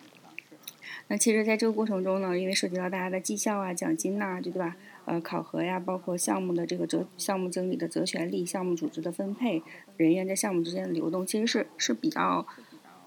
[1.07, 4.75] 那其实，在这个过程中呢，因为涉及到大家的绩效啊、奖金呐，对吧？
[5.05, 9.63] 呃，考核呀，包括项目的这个责项目经理的责权利、项目组织的分配、
[9.95, 12.45] 人员在项目之间的流动，其实是是比较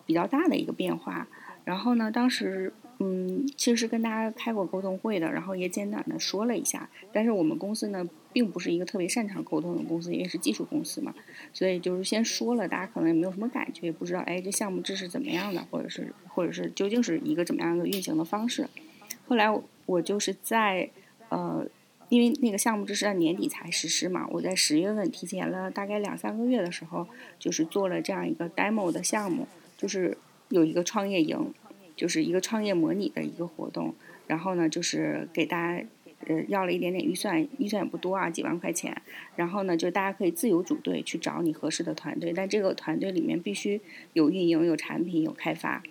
[0.07, 1.29] 比较大的一个变化。
[1.65, 2.73] 然后呢，当时。
[3.03, 6.87] 嗯，其实是跟大家开过沟通会的，然后也简短的说了一下。
[7.15, 11.15] 但是我们公司呢，并不是一个特别擅长沟通的公司，因为是技术公司嘛，
[11.55, 18.69] 所以就是先说了，大家可能也没有什么感觉，也不知道哎，这项目这是怎么样的，或者是或者是究竟是一个怎么样的运行的方式。
[19.27, 19.47] 后来
[19.87, 20.91] 我就是在
[21.31, 21.67] 呃，
[22.11, 27.09] 因为那个项目这是在年底才实施嘛，我在十月份提前了大概两三个月的时候，
[27.39, 30.19] 就是做了这样一个 demo 的项目，就是
[30.51, 31.55] 有一个创业营。
[32.01, 33.95] 就是一个创业模拟的一个活动，
[34.27, 35.87] 然后呢，就是给大家
[36.27, 39.03] 呃要了一点点预算，预算也不多啊，几万块钱。
[39.37, 43.83] 然后呢，就大家可以自由组队去找你合适的团队，但这个团队里面必须
[44.15, 45.83] 有运营、有产品、有开发。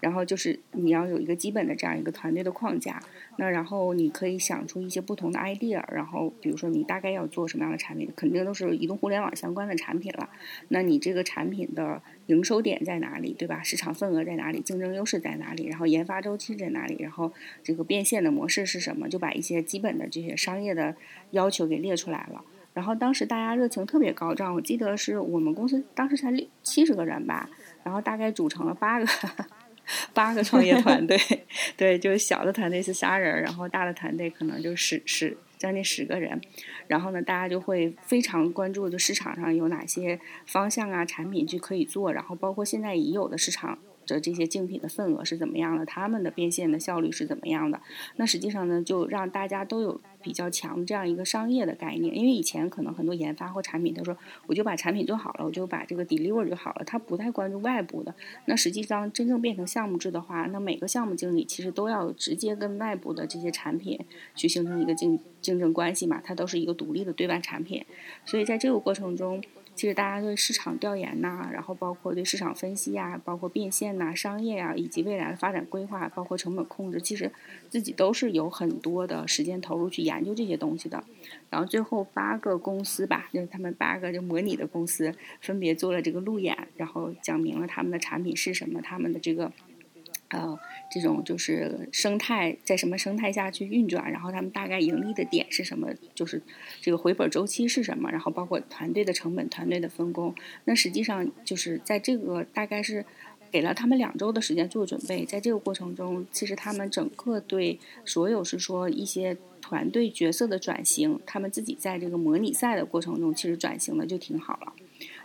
[0.00, 3.00] 然后就是你要有一个基本的这样一个团队的框架，
[3.38, 10.28] 那然后你可以想出一些不同的 idea，然后比如说你大概要做什么样的产品，肯定都是移动互联网相关的产品了。
[10.68, 13.62] 那你这个产品的营收点在哪里，对吧？
[13.62, 14.60] 市场份额在哪里？
[14.60, 15.66] 竞争优势在哪里？
[15.66, 16.96] 然后研发周期在哪里？
[17.00, 17.32] 然后
[17.62, 19.08] 这个变现的模式是什么？
[19.08, 20.94] 就把一些基本的这些商业的
[21.30, 22.44] 要求给列出来了。
[22.74, 27.48] 然后当时大家热情特别高涨，我记得是我们公司当时才六七十个人吧，
[27.82, 29.06] 然后大概组成了八个。
[30.12, 31.18] 八个创业团队，
[31.76, 36.40] 对，就是小的团队是仨人，然后大的团队可能就十十将近十个人，
[36.86, 43.78] 然后呢，大家就会非常关注就市场上有哪些方向啊，产品去可以做，然后包括现在已有的市场。
[44.08, 45.84] 的这些竞品的份额是怎么样的？
[45.84, 47.80] 他们的变现的效率是怎么样的？
[48.14, 52.12] 那实际上呢，就让大家都有比较强这样一个商业的概念。
[52.16, 54.16] 因为以前可能很多研发或产品，他说
[54.48, 58.12] 我就把产品做好了，我就把这个 deliver 就好了，他不太关注外部的。
[58.46, 64.00] 那实际上真正变成项目制的话，那每个项目经理其实都要直接跟外部的这些产品
[64.34, 67.84] 去形成一个竞竞争关系嘛，它都是一个独立的对外产品。
[68.24, 69.40] 所以在这个过程中。
[69.76, 77.30] 其实大家对市场调研呐，然后包括对市场分析呀，包括变现呐、商业呀，以及未来的发展规划，包括成本控制，其实
[77.68, 81.04] 自己都是有很多的时间投入去研究这些东西的。
[81.50, 89.52] 然后最后八个公司吧，就是他们八个就模拟的公司，分别做了这个路演，然后讲明了他们的产品是什么，他们的这个。
[90.28, 90.58] 呃，
[90.90, 95.88] 这种就是生态在什么生态下去运转，然后他们大概盈利的点是什么？
[96.14, 96.42] 就是
[96.80, 98.10] 这个回本周期是什么？
[98.10, 100.34] 然后包括团队的成本、团队的分工。
[100.64, 103.04] 那实际上就是在这个大概是
[103.50, 114.72] 给了他们两周的时间做准备，在这个过程中，其实他们整个对所有是说一些团队角色的转型，他们自己在这个模拟赛的过程中，其实转型的就挺好了。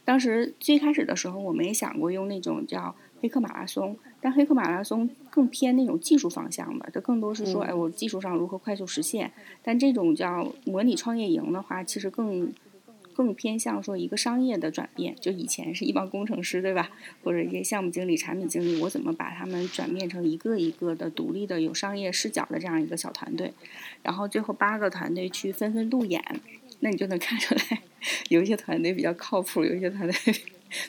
[0.03, 3.97] 当时最开始的时候，我们也想过用那种叫黑客马拉松。
[4.23, 9.31] 但黑客马拉松更偏那种技术方向的，这更多是说，哎，我技术上如何快速实现。
[9.63, 12.53] 但这种叫模拟创业营的话，其实更
[13.15, 15.15] 更偏向说一个商业的转变。
[15.19, 16.91] 就以前是一帮工程师，对吧？
[17.23, 23.51] 或者一些项目经理、产品经理，我怎么把他们转变成一个一个的独立的有商业视角的这样一个小团队？
[24.03, 26.23] 然后最后八个团队去纷纷路演，
[26.81, 27.81] 那你就能看出来，
[28.29, 30.35] 有一些团队比较靠谱，有一些团队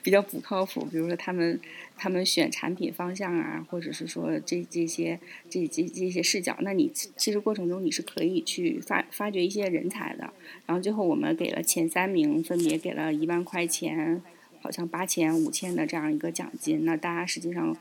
[0.02, 0.84] 比较不靠谱。
[0.90, 1.60] 比如说他们。
[1.94, 10.32] 他们选产品方向啊，或者是说这这些这这这些视角，那你其实过程中你是可以去发发掘一些人才的。
[10.66, 14.20] 然后最后我们给了前三名，分别给了一万块钱，
[14.60, 16.84] 好像八千、五千的这样一个奖金。
[16.84, 17.76] 那大家实际上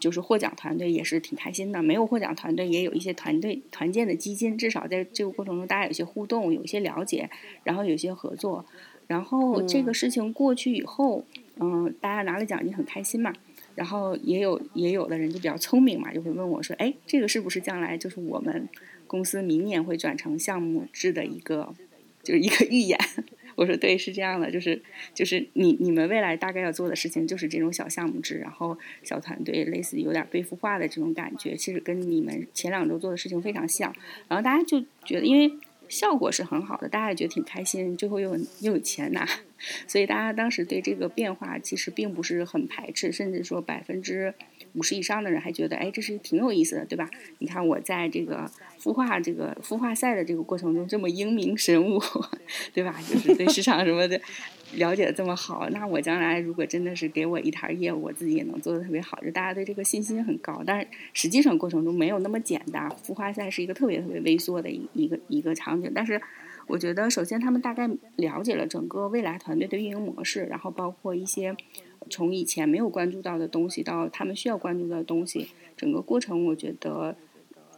[0.00, 7.30] 就是获奖团队也是挺开心的，没有获奖团队也有一些团队团建的基金，至少在这个过程中大家有些互动，有些了解，
[7.62, 8.66] 然后有些合作。
[9.10, 11.24] 然后这个事情过去以后，
[11.58, 13.32] 嗯，大家拿了奖金很开心嘛。
[13.74, 18.68] 然后也有也有的人就比较聪明嘛，就会问我说：“哎，这个是不是将来就是我们
[19.08, 21.74] 公司明年会转成项目制的一个，
[22.22, 22.96] 就是一个预演？”
[23.56, 24.80] 我说：“对，是这样的，就是
[25.12, 33.92] 就是你你们未来大概要做的事情就是这种小项目制，然后小团队，类似有点被孵化的这种感觉，其实跟你们前两周做的事情非常像。
[34.28, 35.50] 然后大家就觉得，因为
[35.90, 39.28] 效果是很好的，大家也觉得挺开心，最后又又有钱拿。”
[39.86, 44.32] 所以大家当时对这个变化其实并不是很排斥，甚至说百分之
[44.72, 47.10] 五十以上的人还觉得，哎，这是挺有意思的，对吧？
[47.40, 48.50] 你看我在这个
[48.80, 52.00] 孵化这个孵化赛的这个过程中这么英明神武，
[52.72, 52.98] 对吧？
[53.06, 54.18] 就是对市场什么的
[54.74, 60.62] 了解的这么好，那我将来如果真的是给我一台业务，我自己也能做的特别好，就大家对这个信心很高。
[60.66, 66.20] 但是实际上过程中没有那么简单，孵化赛是一个特别特别微缩的一一个一个场景，但是。
[66.66, 71.56] 我觉得，首先他们大概了解了整个未来团队的运营模式，然后包括一些
[72.08, 77.16] 从以前没有关注到的东西到他们需要关注的东西，整个过程我觉得，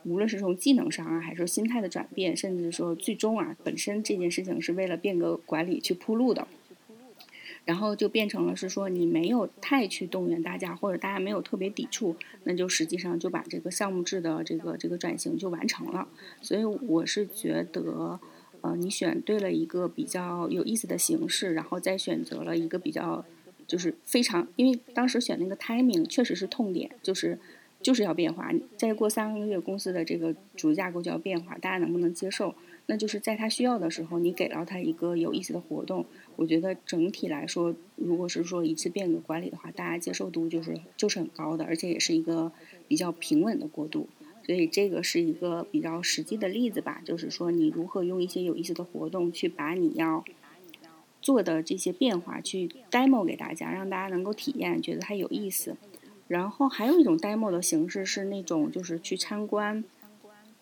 [0.05, 6.47] 无论是从技能上啊，还是心态的转变，甚至说最终啊，本身这件事情是为了变革管理去铺路的，
[7.65, 16.09] 然后就变成了是说你没有太去动员大家，或者大家没有特别抵触，那就实际上就把这个项目制的这个这个转型就完成了。
[16.41, 18.21] 所以我是觉得。
[18.65, 23.25] 呃，你选对了一个比较有意思的形式，然后再选择了一个比较，
[23.67, 27.37] 就是非常，因为当时选那个 timing 确实是痛点，就是
[27.81, 28.53] 就是要变化。
[28.77, 32.55] 再过三个月，公司的这个组织架构就要变化，大家能不能接受？
[32.87, 36.07] 那就是在他需要的时候，你给了他一个有意思的活动。
[36.37, 42.53] 我觉得整体来说，如果是说一次变革管理的话，大家接受度就是就是很高的，而且也是一个
[42.89, 44.09] 比较平稳的过渡。
[44.45, 50.25] 所以这个是一个比较实际的例子吧，就是说你如何用一些有意思的活动去把你要
[51.21, 55.77] 做的这些变化去 demo 给大家，让大家能够体验，觉得它有意思。
[56.27, 59.85] 然后还有一种 demo 的形式是那种就是去参观，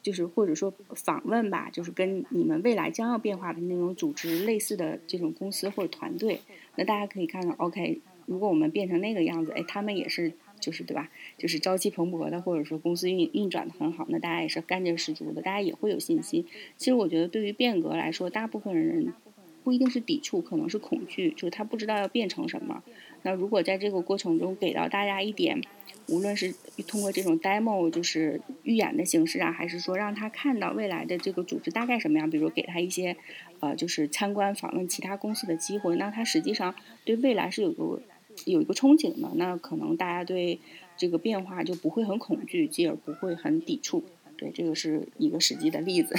[0.02, 6.40] 就是或者说访问吧，就是跟你们未来将要变化的那种组织类似的这种公司或者团队。
[6.76, 10.32] 那大家可以看看，OK，如果我们变成那个样子，哎，他们也是。
[10.60, 11.10] 就是对吧？
[11.38, 16.44] 就是朝气蓬勃的，或者说公司运运转的很好，那大家也是干劲十足的，大家也会有信心。
[16.76, 19.14] 其实我觉得，对于变革来说，大部分人
[19.62, 22.82] 不一定是抵触，可能是恐惧，就是他不知道要变成什么。
[23.22, 25.60] 那如果在这个过程中给到大家一点，
[26.08, 26.54] 无论是
[26.86, 33.16] 通过这种 demo，就是预演的形式啊，还是说让他看到未来的这个组织大概什么样，比如给他一些
[33.60, 38.00] 呃，就是参观访问其他公司的机会，那他实际上对未来是有个。
[38.46, 40.58] 有一个憧憬的，那可能大家对
[40.96, 44.04] 这个变化就不会很恐惧，继而不会很抵触。
[44.38, 46.16] 对，这个是一个实际的例子。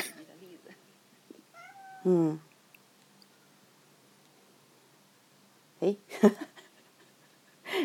[2.04, 2.40] 嗯。
[5.82, 5.96] 哎，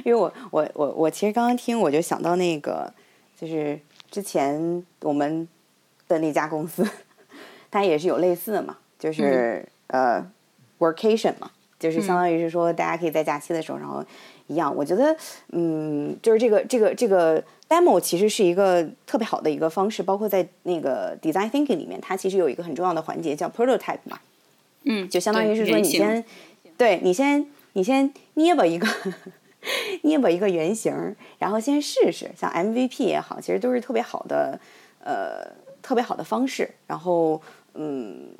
[0.04, 2.92] 因为我我我我其实刚刚听我就想到那个，
[3.38, 3.78] 就是
[4.10, 5.46] 之前我们
[6.08, 6.88] 的那家公司，
[7.70, 10.24] 它也是有类似的嘛，就是呃
[10.78, 11.50] ，workation 嘛。
[11.78, 14.02] 就是相当于是说，大家可以在假期的时候，然后
[14.46, 14.74] 一样。
[14.74, 15.14] 我觉得，
[15.52, 24.18] 嗯，就是这个这个这个 demo 其实是一个特别好的一个方式，包括在那个 design thinking 里面，它其实有一个很重要的环节叫 prototype 嘛。
[24.84, 26.24] 嗯，就相当于是说，你先，
[26.78, 28.88] 对你先你先捏吧一个
[30.02, 34.58] 捏吧一个原型，然后先试试，像 MVP 也好，其实都是特别好的
[35.04, 35.46] 呃
[35.82, 36.70] 特别好的方式。
[36.86, 37.40] 然后，
[37.74, 38.30] 嗯，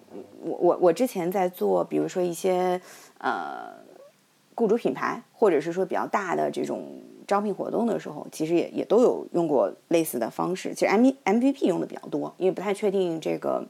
[0.41, 2.81] 我我我之前在做，比如说一些。
[3.19, 3.73] 呃，
[4.55, 10.75] 雇主品牌，或者是说比较大的这种招聘活动的时候，其实也也都有用过类似的方式。
[10.75, 13.65] 其实 M M V P 用的比较多，因为不太确定这个，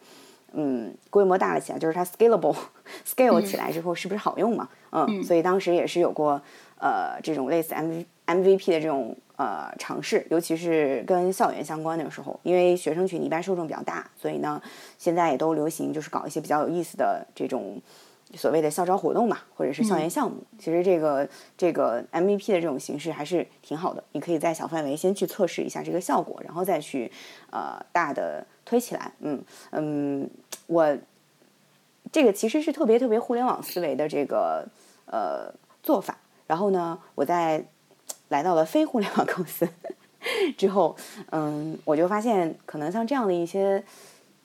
[0.52, 2.56] 嗯，规模大了起来，就是它 scalable
[3.06, 4.68] scale 起来之后是不是好用嘛？
[4.68, 4.85] 嗯，
[5.24, 6.40] 所以当时也是有过
[6.78, 14.62] 呃这种类似 M M V P 的这种呃尝试，尤其是跟校园相关的时候，因为学生群一般受众比较大，所以呢，
[14.98, 17.80] 现在也都流行就是搞一些比较有意思的这种。
[18.34, 21.26] 所谓的校招活动嘛，或者是校园项目，其实这个
[21.56, 24.02] 这个 MVP 的这种形式还是挺好的。
[24.10, 27.10] 你可以在小范围先去测试一下这个效果，然后再去
[27.52, 29.12] 呃大的推起来。
[29.20, 29.40] 嗯
[29.70, 30.28] 嗯，
[30.66, 30.98] 我
[32.10, 34.66] 这个其实是特别特别互联网思维的这个
[35.06, 35.52] 呃
[35.82, 36.18] 做法。
[36.46, 37.64] 然后呢，我在
[38.28, 39.68] 来到了非互联网公司
[40.56, 40.96] 之后，
[41.30, 43.82] 嗯，我就发现可能像这样的一些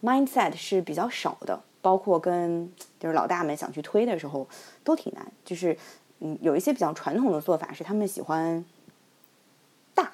[0.02, 1.60] mindset 是比较少的。
[1.84, 4.48] 包括跟就是老大们想去推的时候
[4.84, 5.76] 都挺难，就是
[6.20, 8.64] 嗯有一些比较传统的做法是他们喜欢
[9.96, 10.12] 大，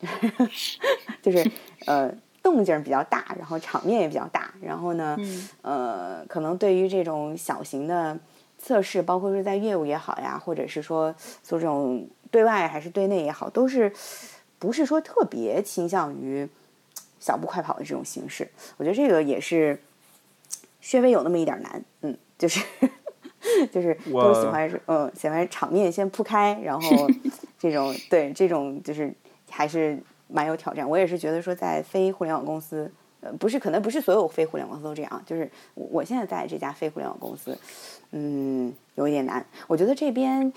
[1.20, 1.46] 就是
[1.84, 2.10] 呃
[2.42, 5.14] 动静比较大，然后场面也比较大，然后呢
[5.60, 8.18] 呃可能对于这种小型的
[8.64, 13.92] 测试，包括是在业务也好呀，或者是说做这种对外还是对内也好，都是
[14.58, 16.48] 不是说特别倾向于
[17.20, 18.48] 小步快跑的这种形式，
[18.78, 19.78] 我觉得这个也是。
[20.86, 22.62] 稍微有那么一点难，嗯，就是
[23.72, 27.10] 就是都喜欢，嗯，喜欢场面先铺开，然后
[27.58, 29.10] 这种对这种就是
[29.48, 29.98] 还是
[30.28, 30.86] 蛮有挑战。
[30.86, 32.92] 我也是觉得说，在非互联网公司，
[33.24, 37.56] 呃，不是可能不是所有非互联网公司都这样，就是我现在在这家非互联网公司，
[38.10, 39.44] 嗯，有一点难。
[39.66, 40.52] 我觉得这边，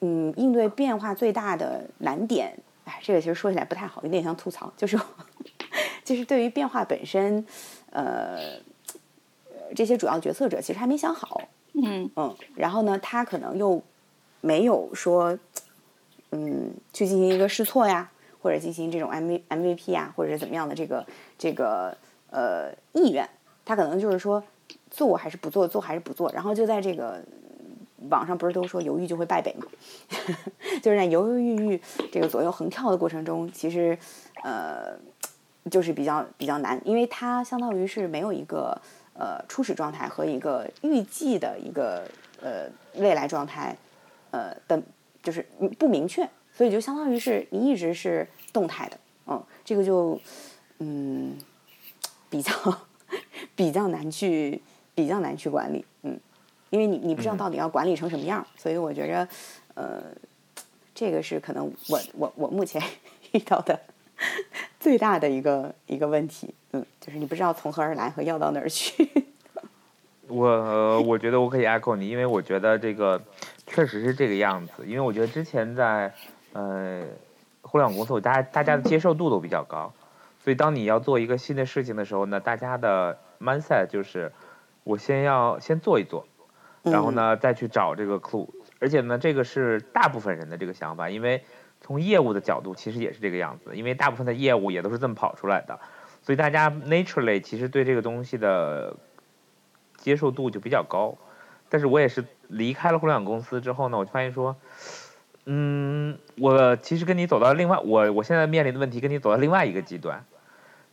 [0.00, 4.98] 嗯，应对变化最大的难点，哎，这个其实说起来不太好，有点像吐槽，就是
[6.02, 7.44] 就是对于变化本身，
[7.90, 8.58] 呃。
[9.74, 11.42] 这些主要决策者其实还没想好，
[11.72, 13.82] 嗯嗯，然后呢，他可能又
[14.40, 15.36] 没有说，
[16.30, 18.08] 嗯，去进行一个试错呀，
[18.40, 21.04] 或者进行这种 M V M V P 啊，或者是怎么样的这个
[21.36, 21.98] 这个
[22.36, 23.26] 呃意愿，
[23.64, 24.42] 他可能就是说
[24.90, 27.20] 做还是不做，做还是不做，然后就在这个
[28.10, 29.66] 网上不是都说犹豫就会败北嘛，
[30.82, 31.80] 就是在犹犹豫豫
[32.12, 33.98] 这个左右横跳的过程中，其实
[34.44, 34.96] 呃
[35.70, 38.80] 就是比较比较难，因为它相当于是没有一个。
[39.18, 42.06] 呃，初始状态和一个预计的一个
[42.42, 43.74] 呃未来状态，
[44.30, 44.78] 呃的，
[45.22, 45.40] 就是
[45.78, 50.20] 不明确，所以就相当于是你一直是动态的，嗯，这个就
[50.80, 51.34] 嗯
[52.30, 52.52] 比较
[53.54, 54.60] 比较难去
[54.94, 56.18] 比较难去管理，嗯，
[56.70, 59.28] 因为你你不知道到底要管理成什么样，所以我觉着
[59.74, 60.02] 呃
[60.94, 62.82] 这个是可能我我我目前
[63.32, 63.78] 遇到的
[64.80, 66.54] 最大的一个一个问题。
[66.72, 69.08] 嗯，就是你不知道从何而来和要到哪儿去。
[70.28, 73.22] 我我觉得我可以 echo 你，因为我觉得这个
[73.66, 74.84] 确实是这个样子。
[74.84, 76.12] 因为我觉得之前在
[76.52, 77.04] 呃
[77.62, 79.92] 互联网公司，大家大家的接受度都比较高，
[80.46, 84.30] 所以当你要做一个新的事情的时候呢，大家的 mindset 就是
[84.84, 86.24] 我先要先做一做，
[86.84, 88.48] 然后呢再去找这个 clue。
[88.78, 91.42] 而且呢，这个是大部分人的这个想法，因为
[91.80, 95.80] 从业务的角度其实也是这个样子，因为大部分的业务也都是这么跑出来的，
[96.22, 98.94] 所以大家 naturally 其实对这个东西的
[99.96, 101.18] 接受度就比较高。
[101.68, 104.54] 但是我也是离开了互联网公司之后呢，我就发现说，
[105.46, 110.24] 嗯，我其实跟你走到另外，我我现在面临的问题跟你走到另外一个极端，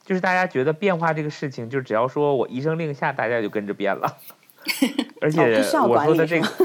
[0.06, 4.18] 就是大家觉得变化这个事情，就只要说我一声令下，大家就跟着变了，
[5.22, 6.48] 而且我说的这个。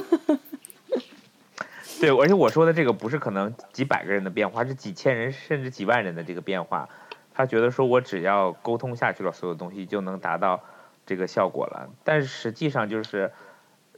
[2.01, 6.89] 对，而且我说的这个不是可能几百个人的变化，是几千人甚至几万人的这个变化。
[7.35, 10.63] 他觉得说我只要沟通下去了，所有东西就能达到
[11.07, 11.91] 这个效果了。
[12.05, 13.33] 但是实际上就是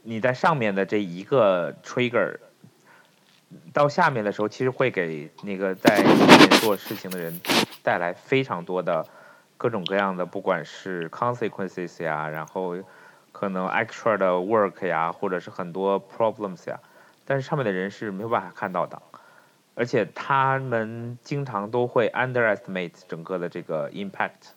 [0.01, 2.37] 你在上面的这一个 trigger
[3.71, 7.39] 到下面的时候，其实会给那个在下面做事情的人
[7.83, 9.05] 带来非常多的
[9.61, 12.75] 各种各样的，不管是 consequences 呀，然后
[13.31, 16.79] 可能 extra 的 work 呀，或者是很多 problems 呀。
[17.25, 18.99] 但是上面的人是没有办法看到的，
[19.75, 24.49] 而且他们经常都会 underestimate 整个的这个 impact，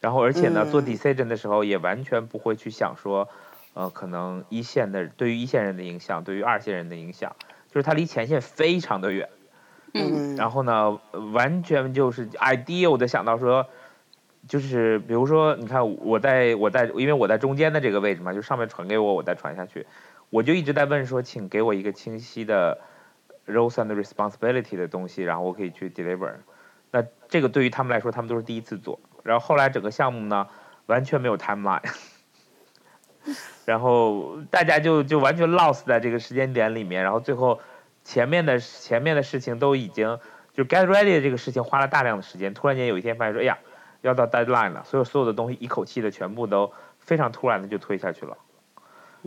[0.00, 3.28] 然后而且呢，做 decision 的时候也完全不会去想说，
[3.74, 7.36] 呃，可能一线的对于一线人的影响，对于二线人的影响，
[7.70, 9.28] 就是他离前线非常的远，
[9.94, 10.98] 嗯，然后呢，
[11.32, 13.68] 完全就是 ideal 的想到说，
[14.48, 19.86] 就是比如说，你看我在我在因为我在中间的这个位置嘛，就上面传给我，我再传下去。
[20.30, 22.78] 我就一直在问说，请给我一个清晰的
[23.46, 26.32] roles and responsibility 的东西，然后我可以去 deliver。
[26.90, 28.98] 那这个对于他们来说，他们都是第一次做。
[29.22, 30.46] 然后后来整个项目呢，
[30.86, 31.82] 完全没有 timeline，
[33.66, 37.02] 然后大家就就完全 lost 在这个时间点里面。
[37.02, 37.60] 然后最后
[38.04, 40.18] 前面的前面的事情都已经
[40.52, 42.54] 就 get ready 的这个事情花了大量的时间。
[42.54, 43.58] 突然间有一天发现说，哎呀，
[44.02, 48.36] 要到 deadline 了，所有所有的东西一口气的全部都非常突然的就推下去了。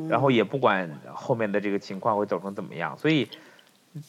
[0.08, 3.30] 然后也不管后面的这个情况会走成怎么样，所以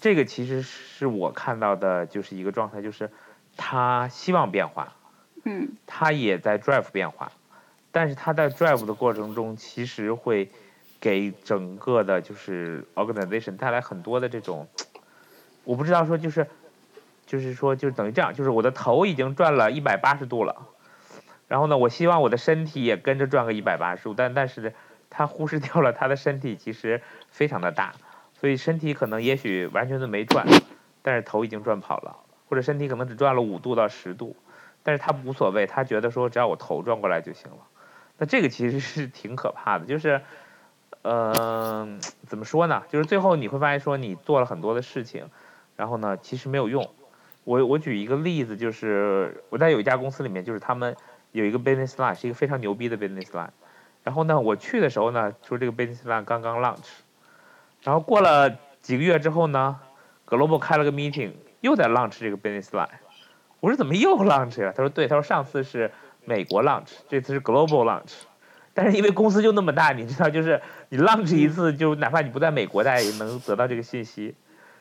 [0.00, 3.10] 这个其实是我看到的，就是一个状态，就是
[3.56, 4.92] 他希望变化，
[5.44, 7.32] 嗯，他也在 drive 变化，
[7.90, 10.48] 但是他在 drive 的过程中，其实会
[11.00, 14.68] 给整个的就是 organization 带来很多的这种，
[15.64, 16.46] 我不知道说就是
[17.30, 20.66] 就是说就等于这样，就是我的头已经转了一百八十度了，
[21.46, 24.74] 然后呢，我希望我的身体也跟着转个一百八十度，但但是。
[25.12, 27.94] 他忽视掉了他的身体其实非常的大，
[28.40, 30.46] 所以身体可能也许完全都没转，
[31.02, 32.16] 但是头已经转跑了，
[32.48, 34.36] 或者身体可能只转了五度到十度，
[34.84, 37.56] 但是他无所谓，他觉得说只要我头转过来就行了。
[38.18, 40.22] 那这个其实是挺可怕的，就是，
[41.02, 42.84] 呃，怎么说呢？
[42.88, 45.28] 就是最后你会发现说你做了很多的事情，
[45.74, 46.88] 然后呢其实没有用。
[47.44, 50.94] 我我举一个例子，就是我在有一家公司里面，就是他们
[51.32, 53.48] 有一个 business line 是一个非常牛逼的 business line。
[54.04, 56.86] 然后呢，我去的时候呢，说这个 business line 刚刚 launch，
[57.82, 58.50] 然后过了
[58.82, 59.80] 几个月之后呢
[60.26, 62.88] ，global 开了个 meeting，又在 launch 这个 business line。
[63.60, 64.72] 我说怎么又 launch 呀？
[64.76, 65.90] 他说对，他说上次是
[66.24, 68.12] 美国 launch，这次是 global launch。
[68.74, 70.60] 但是因为公司就那么大，你知道，就是
[70.90, 74.34] 你 launch 一次，就哪怕你不在美国，大家也能得到这个信息。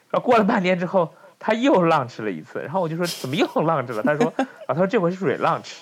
[0.09, 1.13] 然后过了半年之后。
[1.39, 4.03] 他又 launch 了一次，然后我就说怎么又 launch 了？
[4.03, 5.77] 他说 啊，他说这回是 re-launch，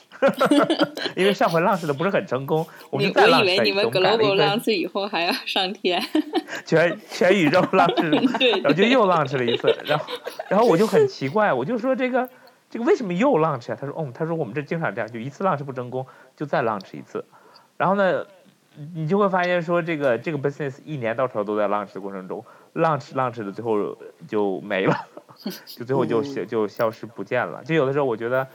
[1.15, 3.39] 因为上回 launch 的不是很成功，我们再 launch 一次。
[3.39, 5.99] 我以为你们 global launch 以后还要上天，
[6.63, 10.05] 全全宇宙 launch，然后就又 launch 了一次，然后
[10.47, 12.29] 然后我就很奇怪，我就说这个
[12.69, 13.77] 这个为什么又 launch 啊？
[13.79, 16.05] 他说哦，他说我们这经常这样，就一次 launch 不成功
[16.35, 17.25] 就再 launch 一次，
[17.77, 18.23] 然后呢，
[18.93, 22.45] 你就会发现说这个这个 business 一年到头都在 launch 的过程中
[22.75, 23.97] ，launch launch 的最后
[24.27, 24.95] 就没了。
[25.65, 27.63] 就最后就消就消失不见了。
[27.63, 28.47] 就有的时候，我觉得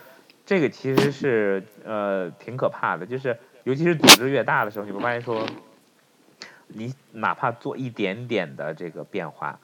[0.45, 3.07] 这个其实是呃挺可怕的。
[3.07, 5.47] 就是尤其是组织越大的时候，你会发现说，
[6.69, 9.59] 你哪怕做一点点的这个变化，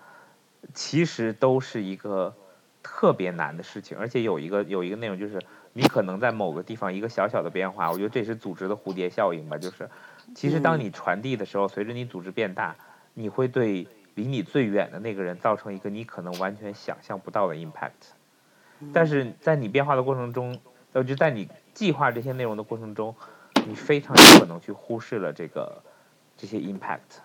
[0.75, 2.35] 其实都是一个
[2.83, 3.97] 特别难的事情。
[3.99, 5.41] 而且有一个有一个内容就是，
[5.73, 9.59] 你可能在某个地方一个小小的变化，我觉得这是组织的蝴蝶效应吧。
[9.59, 9.89] 就是
[10.35, 12.77] 其实当你传递的时候，随着你组织变大，
[13.15, 13.87] 你会对。
[14.19, 18.11] 离你最远的那个人造成一个你可能完全想象不到的 impact，
[18.93, 20.59] 但是在你变化的过程中，
[20.93, 23.15] 呃，就在你计划这些内容的过程中，
[23.69, 25.85] 你非常有可能去忽视了这个
[26.37, 27.23] 这些 impact。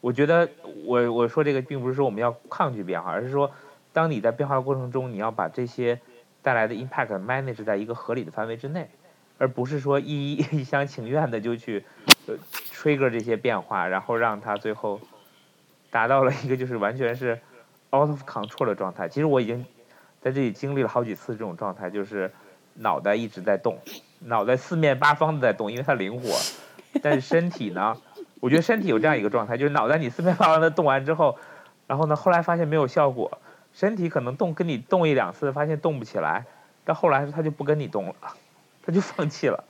[0.00, 0.48] 我觉得
[0.84, 3.52] 我我说这个并不是说我们要抗拒变化，而是说
[3.92, 6.00] 当你在变化的过程中，你要把这些
[6.42, 8.90] 带来的 impact manage 在一个合理的范围之内，
[9.38, 11.84] 而不是说一一一厢情愿的就去
[12.72, 15.00] trigger 这些变化，然后让它最后。
[15.90, 17.32] 达到了一个就是完全是
[17.90, 19.08] out of control 的状态。
[19.08, 19.64] 其实我已经
[20.20, 22.30] 在这里经历了好几次这种状态，就是
[22.74, 23.78] 脑袋一直在动，
[24.20, 26.30] 脑袋四面八方的在动，因为它灵活。
[27.02, 27.96] 但是身体呢，
[28.40, 31.38] 我觉得身体有这样一个状态，就是脑袋你四面八方的动完之后，
[31.86, 33.38] 然后呢，后来发现没有效果，
[33.72, 36.44] 身体可能动跟你动一两次，发现动不起来，
[36.84, 38.14] 到后来他就不跟你动了，
[38.82, 39.64] 他就放弃了。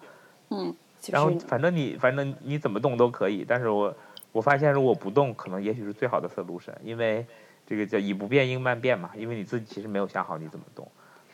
[0.48, 0.74] 嗯，
[1.10, 3.94] 然后反正你反正你怎么动都可以，但是我
[4.32, 7.26] 我发现如果不动，可能也许是最好的 solution，因为
[7.66, 10.86] 这个叫以不变应万变嘛，因为你自己其实没有想好你怎么动，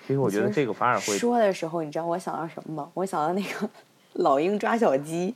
[0.07, 2.91] 所以我觉得这个反而会说的时候，你知道我想到什么吗？
[2.95, 3.69] 我想到那个
[4.23, 5.35] 老鹰抓小鸡，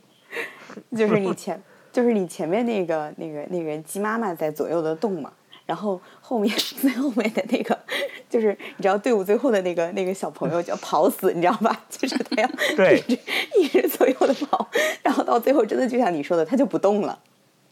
[0.95, 5.31] 就是你前，就是你前面那个那个那个鸡妈妈在左右的动嘛，
[5.65, 7.77] 然后后面最后面的那个，
[8.29, 11.79] 就是你知道队伍最后的那个那个小朋友叫跑死，你知道吧？
[11.89, 13.21] 就是他要对一直
[13.59, 14.67] 一直左右的跑，
[15.03, 17.19] 然后到最后真的就像你说的，他就不动了。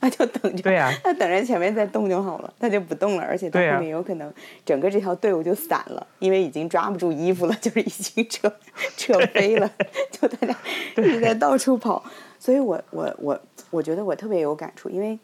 [0.02, 4.34] 他就等着，对呀他等着前面再动就好了，他就不动了，而且到后面有可能
[4.66, 8.52] 整个这条队伍就散了，因为已经抓不住衣服了，就是已经扯
[8.95, 9.70] 扯飞了，
[10.12, 10.56] 就大家
[10.97, 12.04] 一直在到处跑，
[12.39, 13.41] 所以我我我
[13.72, 15.20] 我觉得我特别有感触，因为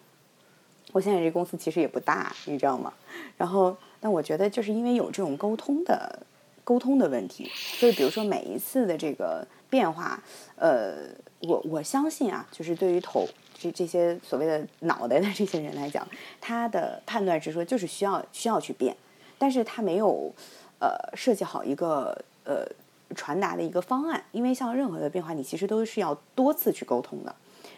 [0.92, 2.92] 我现在这公司其实也不大，你知道吗？
[3.38, 6.20] 然后，但我觉得就是因为有这种沟通的
[6.64, 10.22] 沟通的问题，所以比如说每一次的这个变化，
[10.58, 10.96] 呃，
[11.40, 13.28] 我我相信啊，就是对于头
[13.58, 16.06] 这这些所谓的脑袋的这些人来讲，
[16.42, 18.96] 他的判断是说就是需要需要去变，
[19.38, 20.32] 但是他没有
[20.80, 22.68] 呃设计好一个呃
[23.16, 27.34] 传达的一个方案，因为像任何的变化，你其实都是要多次去沟通的。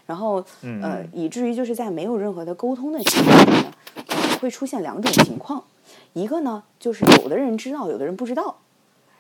[0.06, 0.44] 然后，
[0.82, 3.72] 呃，以至于就是在没有任何的沟通的情况下呢，
[4.08, 5.64] 呃会出现两种情况，
[6.14, 8.58] 一个呢就是有的人知道，有的人不知道，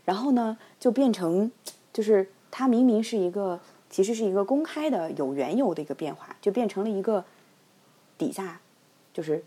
[0.05, 1.51] 然后呢就变成
[1.91, 7.23] 就是他明明是一个其实是一个公开的有缘由的一个变化，就变成了一个
[8.17, 8.59] 底下
[9.13, 9.43] 就是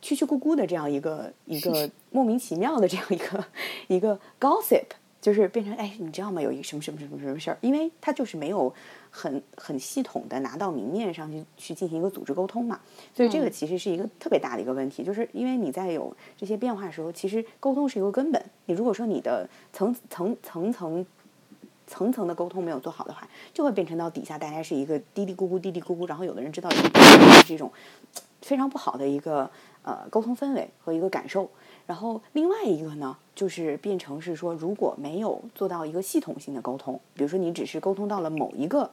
[0.00, 3.44] 曲曲咕咕的这样一个一个莫名其妙的这样一个
[3.88, 4.84] 一个 gossip，
[5.20, 6.40] 就是变成哎，你知道吗？
[6.42, 8.72] 有一个什么什么什么什么事儿，因为它就是没有
[9.10, 12.80] 很很系统的拿到明面上去去进行一个组织沟通嘛，
[13.14, 18.44] 所以这个其实是一个特别大的一个问题，就是因为你在有这些变化的时候，其实沟通是一个根本。
[18.66, 21.06] 你如果说你的层层层层
[21.86, 27.70] 层层的沟通没有做好的话，就会变成到底下大家是一个嘀嘀咕咕、嘀嘀咕咕，然后有的人知道，有的人不知道，是一种
[28.42, 29.50] 非常不好的一个
[29.82, 31.50] 呃沟通氛围和一个感受。
[31.86, 38.90] 然后另外一个呢，就是变成是说，如果没有做到一个系统性的沟通，比如说你只是沟通到了某一个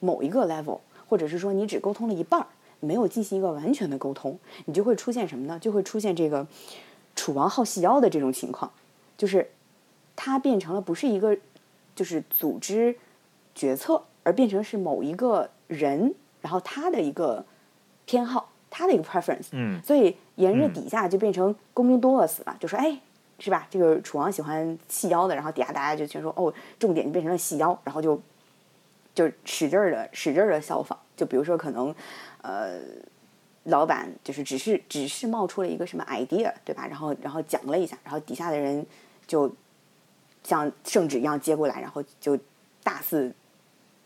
[0.00, 2.48] 某一个 level，或者是说你只沟通了一半儿，
[2.80, 5.56] 没有进行一个完全的沟通，你就会出现什么呢？
[5.60, 6.44] 就会出现这个
[7.14, 8.72] 楚王好细腰的这种情况，
[9.16, 9.48] 就是
[10.16, 11.38] 它变成了不是一个
[11.94, 12.96] 就是组织
[13.54, 17.44] 决策，而变成是某一个人，然后他的一个
[18.06, 22.98] 偏好，他的一个 preference，嗯所以沿着嗯底下就变成公兵多饿死了，就说哎，
[23.38, 23.66] 是吧？
[23.70, 28.20] 这个楚王喜欢细腰的，然后底下大家就全说哦，重点就变成了细腰，然后就
[29.14, 30.98] 就使劲儿的使劲儿的效仿。
[31.16, 31.94] 就比如说可能
[32.40, 32.78] 呃，
[33.64, 36.86] 老板就是只是只是冒出了一个什么 idea，对吧？
[36.88, 38.84] 然后然后讲了一下，然后底下的人
[39.26, 39.52] 就
[40.42, 42.38] 像圣旨一样接过来，然后就
[42.82, 43.32] 大肆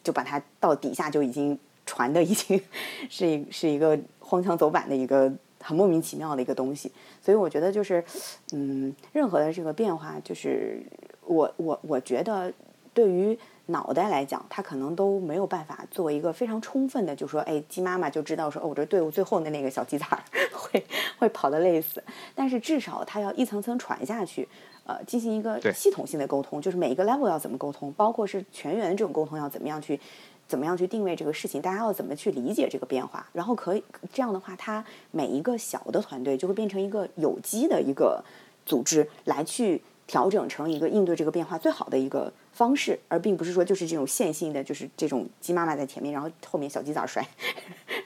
[0.03, 2.61] 就把它到底下就已经传的已经
[3.09, 8.05] 是一是一个荒腔走板的一个很莫名其妙的一个东西，所以我觉得就是
[8.53, 10.83] 嗯，任何的这个变化，就是
[11.25, 12.53] 我我我觉得
[12.93, 20.23] 对于脑袋来讲，它可能都没有办法做一个非常充分的，就说哎，鸡妈妈就知道说哦，我这队伍最后的那个小鸡崽儿
[20.53, 20.85] 会
[21.19, 22.03] 会跑得累死，
[22.35, 24.47] 但是至少它要一层层传下去。
[24.87, 29.99] 呃，进行一个系统性的沟通，就是每一个 level 要怎么沟通，包括是全员这种沟通要怎么样去，
[30.47, 33.83] 怎么样去定位这个事情，大家要怎么去理解这个变化，然后可以
[34.13, 38.25] 这样的话，它每一个小的团队就会变成一个有机的一个
[38.65, 47.09] 组织来去调整成一个应对这个变化最好的一个方式，而并不是说就是这种线性的，就是这种鸡妈妈在前面，然后后面小鸡崽儿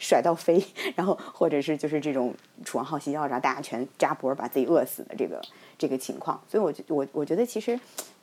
[0.00, 0.60] 甩甩到飞，
[0.96, 2.34] 然后或者是就是这种
[2.64, 5.40] 楚王好戏要，然后大家全扎脖儿把自己饿死的这个
[5.78, 7.78] 这个情况，所以我觉我我觉得其实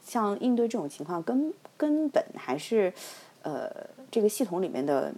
[0.06, 2.92] 像应对这种情况根根本还是
[3.44, 3.70] 呃
[4.12, 5.14] 这个系统里面的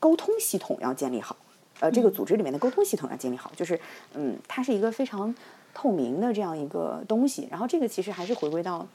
[0.00, 1.36] 沟通系统要建立好，
[1.80, 3.78] 呃这个组织里面的沟通系统要建立好，就是
[4.14, 5.34] 嗯它是一个非常
[5.74, 8.86] 透明的这样一个东西，然后这个其实还是回归到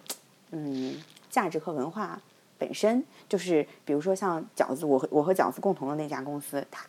[0.52, 0.96] 嗯
[1.30, 2.20] 价值和文化
[2.60, 6.86] 本身，就是比如说像饺子，我和我和饺子共同的那家公司，它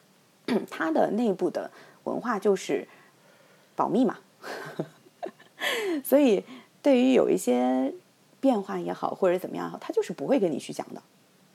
[0.69, 1.71] 它的内部的
[2.03, 2.87] 文化就是
[3.77, 4.19] 保密嘛，
[6.05, 6.45] 所以
[6.83, 7.95] 对于有一些
[8.41, 11.01] 变化也好，或者怎么样也好，他就是不会跟你去讲的，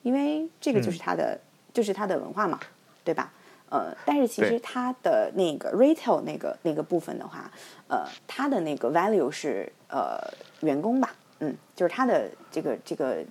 [0.01, 1.37] 因为这个就是他的，
[1.73, 2.57] 就是他的文化嘛，
[3.03, 3.33] 对吧？
[3.69, 7.51] 呃，但是其实对它的那个 retail 那个那个部分的话，
[7.89, 10.17] 呃，它的那个 value 是呃
[10.61, 13.25] 员工吧，嗯，就是它的这个这个。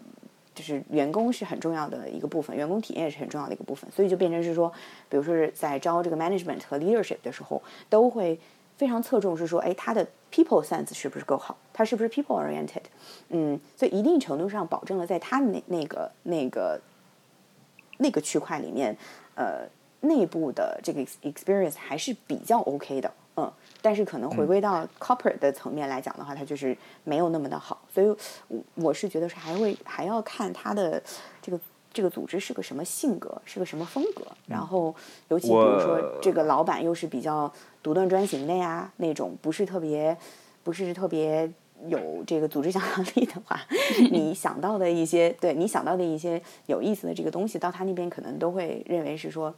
[0.55, 4.73] 就是员工是很重要的一个部分，员工体验也是很重要的一个部分，所以就变成是说，
[5.09, 8.39] 比如说是在招这个 management 和 leadership 的时候，都会
[8.77, 12.83] 非常侧重是说，哎，他的 people sense 是不是够好，他是不是 people oriented，
[13.31, 16.81] 嗯，所以一定程度上保证了在他那那个那个
[17.99, 18.97] 那个区块里面，
[19.35, 19.69] 呃，
[20.01, 23.13] 内部的这个 experience 还是比较 OK 的。
[23.85, 28.07] 嗯，但是可能回归到 corporate 的层面来讲的话，它就是没有那么的好，所以
[28.49, 31.03] 我我是觉得是还会还要看它的
[31.43, 31.61] 这个
[31.93, 34.95] 这个组织是个什么性格，是个什么风格，然后
[35.29, 40.17] 尤其比如说这个老板又是比较独断专行的呀，那种不是特别
[40.63, 41.49] 不是特别
[41.89, 43.61] 有这个组织想象力的话，
[44.11, 49.55] 你想到的一些对你想到的一些有意思的这个东西，到他那边可能都会认为是说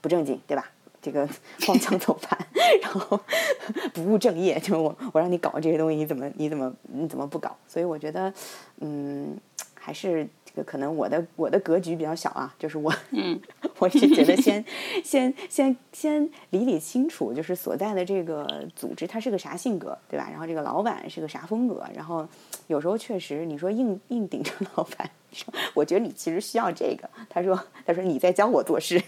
[0.00, 0.70] 不正经，对吧？
[1.08, 1.26] 这个
[1.66, 2.38] 荒腔走板，
[2.82, 3.18] 然后
[3.94, 7.56] 不务正业，就我我让你搞这些东西，你怎么你怎么你怎么不搞？
[7.66, 8.32] 所以我觉得，
[8.80, 9.34] 嗯，
[9.74, 13.40] 还是这个可能我的我的格局比较小啊，就是我，嗯，
[13.80, 14.62] 我是觉得先
[15.02, 20.28] 先先先理理清楚，就是所在的这个组织它是个啥性格，对吧？
[20.30, 21.82] 然后这个老板是个啥风格？
[21.94, 22.28] 然后
[22.66, 29.02] 有时候确实你说硬硬顶着老板，说我觉得你其实需要这个，他说他说你在教我做事。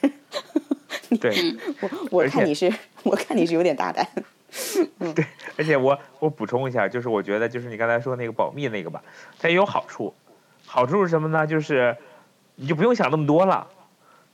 [1.18, 4.06] 对，我我看你是，我看你是有点大胆。
[5.14, 5.24] 对，
[5.56, 9.00] 而且我我补充一下，就是我觉得就是你刚才说那个保密那个吧，
[9.38, 10.12] 它也有好处。
[10.66, 11.46] 好处是什么呢？
[11.46, 11.96] 就是
[12.56, 13.68] 你就不用想那么多了，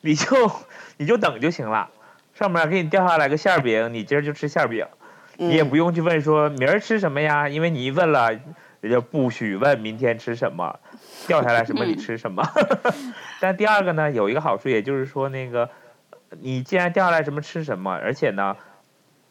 [0.00, 0.50] 你就
[0.96, 1.90] 你就等就行了。
[2.34, 4.86] 上面给你掉下来个馅儿饼，你今儿就吃馅儿饼，
[5.36, 8.30] 你也不用去问说明儿吃什么呀，因为你一问了，
[8.80, 10.78] 人家不许问明天吃什么，
[11.26, 12.42] 掉下来什么你吃什么。
[13.38, 15.68] 但第二个呢，有一个好处，也就是说那个。
[16.30, 18.56] 你既然掉下来什么吃什么，而且呢，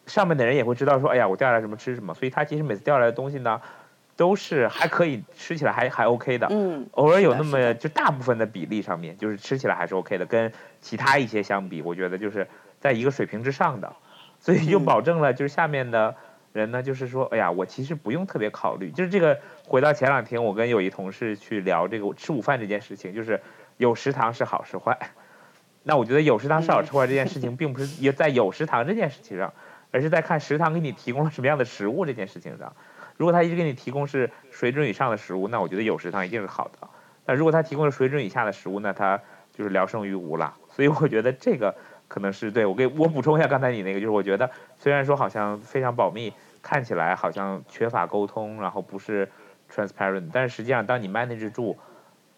[0.08, 3.62] 上面的人也会知道说，哎呀，我掉下来什么吃什么，所以他其实每次掉下来的东西呢，
[4.16, 6.48] 都是还可以吃起来还还 OK 的。
[6.50, 6.88] 嗯。
[6.92, 12.48] 偶尔有那么就大部分的比例上面，就是吃起来还是 OK 的，跟其他一些相比，我觉得就是
[12.80, 13.94] 在一个水平之上的，
[14.40, 16.16] 所以就保证了就是下面的
[16.54, 19.38] 人呢，就是说，哎呀，我其实不用特别考虑，就是这个
[19.68, 23.42] 回到前两天我跟有一同事去聊这个吃午饭这件事情，就是
[23.78, 24.98] 有食堂是好是坏。
[25.88, 29.54] 那我觉得有食堂少吃坏这件事情，并不是也在有食堂这件事情上，
[29.92, 32.74] 而是在看食堂给你提供了什么样的食物这件事情上。
[33.18, 36.90] 如果他一直给你提供是水准以上的食物，那我觉得有食堂一定是好的。
[37.28, 39.22] 那如果他提供了水准以下的食物，那他
[39.54, 40.56] 就是聊胜于无了。
[40.72, 41.76] 所以我觉得这个
[42.08, 46.34] 可能是对我给我补充一下刚才你那个，就是我觉得虽然说好像非常保密，
[46.64, 49.30] 看起来好像缺乏沟通，然后不是
[49.72, 51.78] transparent，但是实际上当你 manage 住，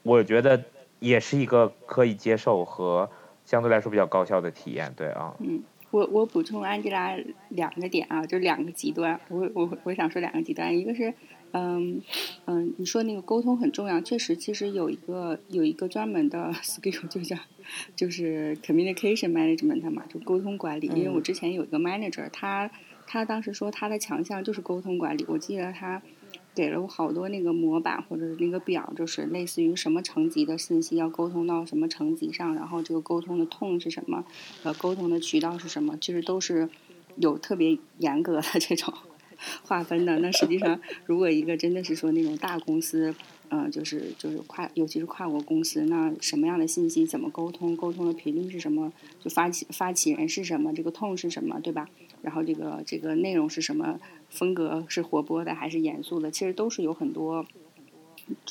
[0.03, 0.61] 我觉得
[0.99, 3.09] 也是一个可以接受和。
[3.47, 5.33] 相对来说比较高效的体验，对啊。
[5.39, 7.15] 嗯，我我补充安吉拉
[7.47, 9.17] 两个点啊，就两个极端。
[9.29, 11.13] 我我我想说两个极端，一个是，
[11.53, 12.01] 嗯
[12.45, 17.37] 嗯，你说那个沟通很重要，确实，其实有一个有一个专门的 skill 就叫
[17.95, 20.87] 就是 communication management 嘛，就沟通管理。
[20.87, 22.69] 因为我之前有一个 manager，他
[23.07, 26.01] 他当时说他的强项就是沟通管理，我记得他。
[26.57, 34.25] 给了我好多那个模板或者是那个表，就是类似于什么层级的信息要沟通到什么层级上，然后这个沟通的痛是什么，
[34.63, 36.67] 呃，沟通的渠道是什么，其实都是
[37.17, 38.91] 有特别严格的这种
[39.61, 40.17] 划分的。
[40.17, 43.13] 那实际上，如果一个真的是说那种大公司，
[43.49, 48.91] 嗯，就是就是跨，尤其是跨国公司，那什么样的信息怎么沟通，沟通的频率是什么，
[49.23, 51.87] 就发起发起人是什么，这个痛是什么，对吧？
[52.27, 53.97] 然后这个这个内容是什么？
[54.29, 56.29] 风格是活泼的还是严肃的？
[56.29, 57.45] 其实都是有很多，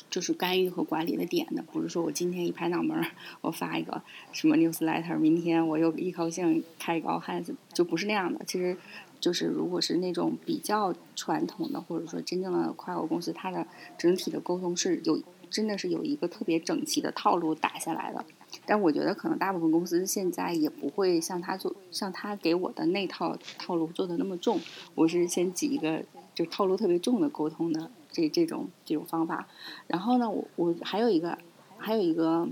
[0.09, 1.61] 就是干预和管理的点的。
[1.71, 3.05] 不是说我今天一拍脑门儿，
[3.41, 4.01] 我发一个
[4.31, 8.43] 什么 newsletter，明天我又一高兴开一个 all hands，就不是那样的。
[8.47, 8.75] 其实，
[9.19, 13.67] 就是如果是那种比较传统的，或者说真正的跨国公司，它的
[13.99, 15.21] 整体的沟通是有，
[15.51, 18.25] 真的是有一个特别整齐的套路打下来的。
[18.65, 24.59] 但我觉得可能大部分公司现在也不会像他做，像他给我的那套套路做的那么重。
[24.95, 26.03] 我是先挤一个
[26.35, 29.47] 就套路特别重的沟通的这这种这种方法。
[29.87, 31.37] 然后呢，我我还有一个
[31.77, 32.47] 还有一个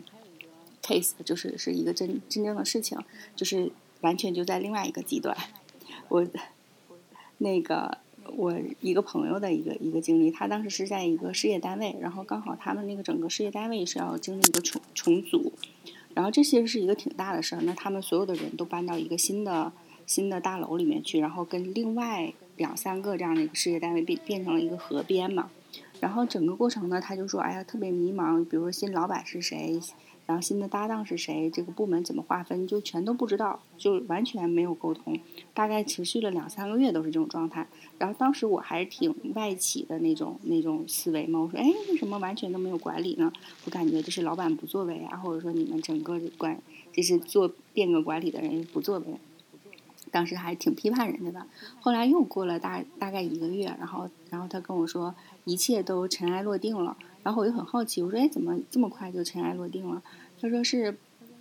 [0.81, 2.97] case，就是是一个真真正的事情，
[3.35, 5.35] 就是完全就在另外一个极端。
[6.07, 6.25] 我
[7.39, 7.97] 那个
[8.37, 15.51] 我一个朋友的一个一个经历，他当时是在一个事业单位，然后刚好他们那个整个事业单位是要经历一个重重组。
[16.15, 19.71] 然后这些是一个挺大的事儿，那他们所有的人都搬到一个新的
[20.07, 25.51] 新的大楼里面去，然后跟另外两三个这样的一个事业单位变变成了一个合编嘛。
[25.99, 29.79] 然后整个过程呢，他就说，哎呀，特别迷茫，比如说新老板是谁。
[30.25, 31.49] 然后新的搭档是谁？
[31.51, 32.67] 这个部门怎么划分？
[32.67, 35.19] 就全都不知道，就完全没有沟通。
[35.53, 37.67] 大概持续了两三个月都是这种状态。
[37.99, 43.31] 然后当时我还是挺外企的那种那种思维嘛，我说，哎，为什么完全都没有管理呢？
[43.65, 46.59] 我感觉这是老板不作为啊，或者说你们整个管
[46.91, 49.05] 就是做变革管理的人不作为。
[50.11, 51.45] 当时还挺批判人家的。
[51.81, 55.13] 后来又过了大大概一个月，然后然后他跟我说，
[55.43, 56.97] 一切都尘埃落定了。
[57.25, 60.03] 然后我就很好奇，我说：“哎，怎么这么快就尘埃落定了？”
[60.39, 60.95] 他说：“是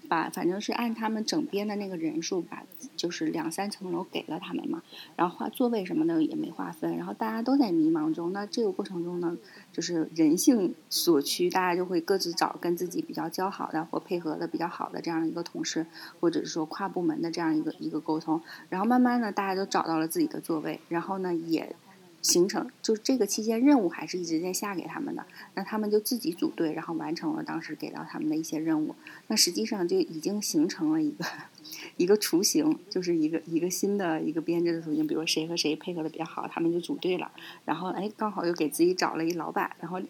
[0.09, 2.64] 把，反正是按他们整编的那个人数，把
[2.97, 4.82] 就是两三层楼给了他们嘛。
[5.14, 8.32] 然后划座位什么的也没划分，然后大家都在迷茫中。
[8.32, 9.37] 那这个过程中呢，
[9.72, 15.87] 就是人性所趋，大家就会各自找跟自己比较交好的或配合的比较好的这样一个同事，
[16.18, 18.41] 或者是说跨部门的这样一个一个沟通。
[18.70, 21.76] 然后慢慢的，大家都找到了自己的座位，然后呢也。”
[22.25, 28.95] 形成就这个期间任务还是一直在下给他们的，那他们就自己组队，然后完成了当时给到他们的一些任务。
[29.27, 31.25] 那实际上就已经形成了一个
[31.99, 35.07] 一个雏形，就是一个一个新的一个编制的雏形。
[35.07, 37.31] 比如谁和谁配合的比较好，他们就组队了。
[37.66, 39.70] 然后哎，刚好又给自己找了一老板。
[39.79, 40.01] 然后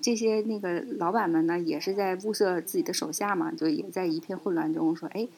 [0.00, 5.28] 这些那个老板们呢，也是在物色自己的手下嘛，就也在一片混乱中说，哎，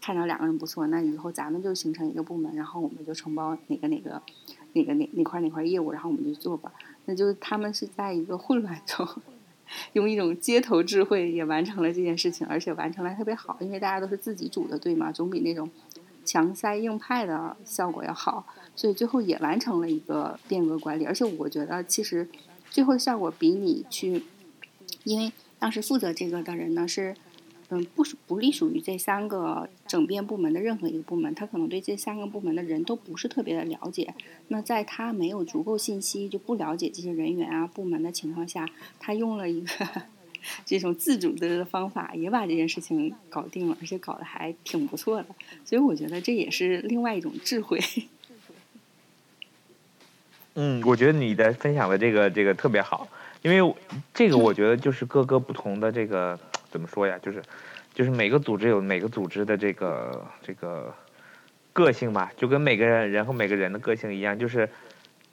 [0.00, 4.22] 看到两个人不错，那以后咱们就形成一个部门，然后我们就承包哪个哪个。
[4.76, 6.70] 哪个哪哪块哪块业务，然后我们就做吧。
[7.06, 9.08] 那就是他们是在一个混乱中，
[9.94, 13.56] 用一种街头智慧也完成了这件事情，而且完成的特别好。
[13.60, 15.68] 因为大家都是自己组的队嘛，总比那种
[16.24, 18.46] 强塞硬派的效果要好。
[18.76, 21.04] 所以最后也完成了一个变革管理。
[21.06, 22.28] 而且我觉得，其实
[22.70, 24.22] 最后效果比你去，
[25.04, 27.16] 因为当时负责这个的人呢是。
[27.68, 34.14] 嗯，不属不隶属于这三个整编部门的任何一个部门，他可能对这三个部门的人都不是特别的了解。
[34.46, 38.68] 那在他没有足够信息，就不了解这些人员啊部门的情况下，
[39.00, 39.68] 他用了一个
[40.64, 45.26] 这种自主的方法，也把这件事情搞定了，而且搞得还挺不错的。
[45.64, 47.80] 所以我觉得这也是另外一种智慧。
[50.54, 53.08] 嗯，我觉得你的分享的这个这个特别好，
[53.42, 53.74] 因为
[54.14, 56.38] 这个我觉得就是各个不同的这个。
[56.76, 57.18] 怎么说呀？
[57.22, 57.42] 就是，
[57.94, 60.94] 就是每个组织有每个组织的这个这个
[61.72, 64.68] 个性吧，就跟每个人人和每个人的个性一样，就是，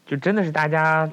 [0.05, 1.11] 就真的是大家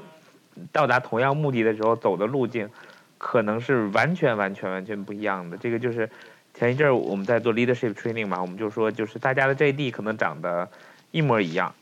[0.70, 2.70] 到达同样目的的时候走的路径，
[3.18, 5.56] 可能是完全完全完全不一样的。
[5.56, 6.08] 这个就是
[6.54, 10.68] 前一阵儿我们在做 leadership training 嘛，我们就说就是大家的 JD 可能长得
[11.10, 11.74] 一模一样，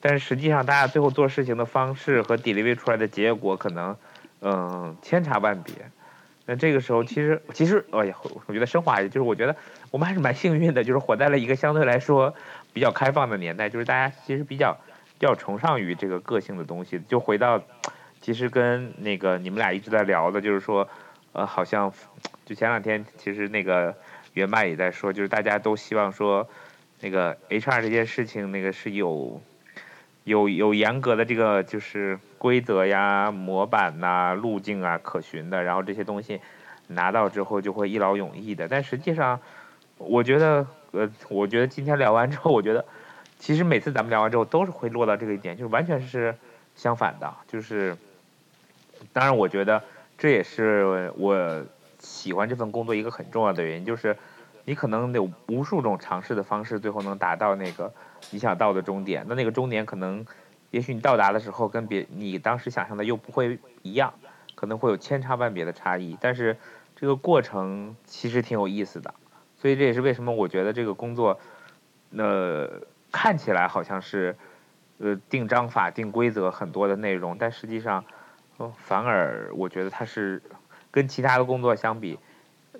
[0.00, 3.96] 但是实际上大家最后做事情的方式和 delivery 出来的结果可能
[4.40, 5.74] 嗯千差万别。
[6.50, 9.54] 那这个时候，其实其实，哎呀，我觉得升华就是我觉得
[9.90, 12.34] 我们还是蛮幸运的，就是活在了一个相对来说
[12.72, 14.74] 比较开放的年代，就是大家其实比较
[15.18, 16.98] 比较崇尚于这个个性的东西。
[17.06, 17.62] 就回到，
[18.22, 20.88] 其实跟那个你们俩一直在聊的，就是说，
[21.34, 21.92] 呃，好像
[22.46, 23.94] 就前两天其实那个
[24.32, 26.48] 袁麦也在说，就是大家都希望说，
[27.00, 29.38] 那个 HR 这件事情那个是有。
[30.28, 36.40] 有有严格的这个就是规则呀、模板呐、路径啊可循的，然后这些东西
[36.88, 38.68] 拿到之后就会一劳永逸的。
[38.68, 39.40] 但实际上，
[39.96, 42.84] 我觉得，呃，我觉得今天聊完之后，我觉得
[43.38, 46.34] 其实每次咱们聊完之后都是会落到这个一点，就是完全是
[46.76, 47.34] 相反的。
[47.48, 47.96] 就是
[49.12, 49.82] 当然，我觉得
[50.18, 51.64] 这也是我
[51.98, 54.16] 喜欢这份工作一个很重要的原因，就是
[54.66, 57.90] 你可能有无数种尝试的方式，最后能达到那个。
[58.30, 60.24] 你想到的终点，那那个终点可能，
[60.70, 64.12] 也许你到达的时候跟别你当时想象的又不会一样，
[64.54, 66.16] 可能会有千差万别的差异。
[66.20, 66.56] 但是
[66.94, 69.14] 这个过程其实挺有意思的，
[69.56, 71.38] 所以这也是为什么我觉得这个工作，
[72.10, 74.36] 呃，看起来好像是，
[74.98, 78.04] 呃，定章法、定规则很多的内容，但实际上，
[78.76, 80.42] 反而我觉得它是
[80.90, 82.18] 跟其他的工作相比。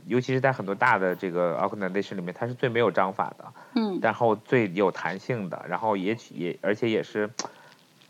[0.06, 7.30] 尤其是在很多大的这个 organization 里面，它是最没有章法的，嗯，然后最有弹性的，然后也也而且也是，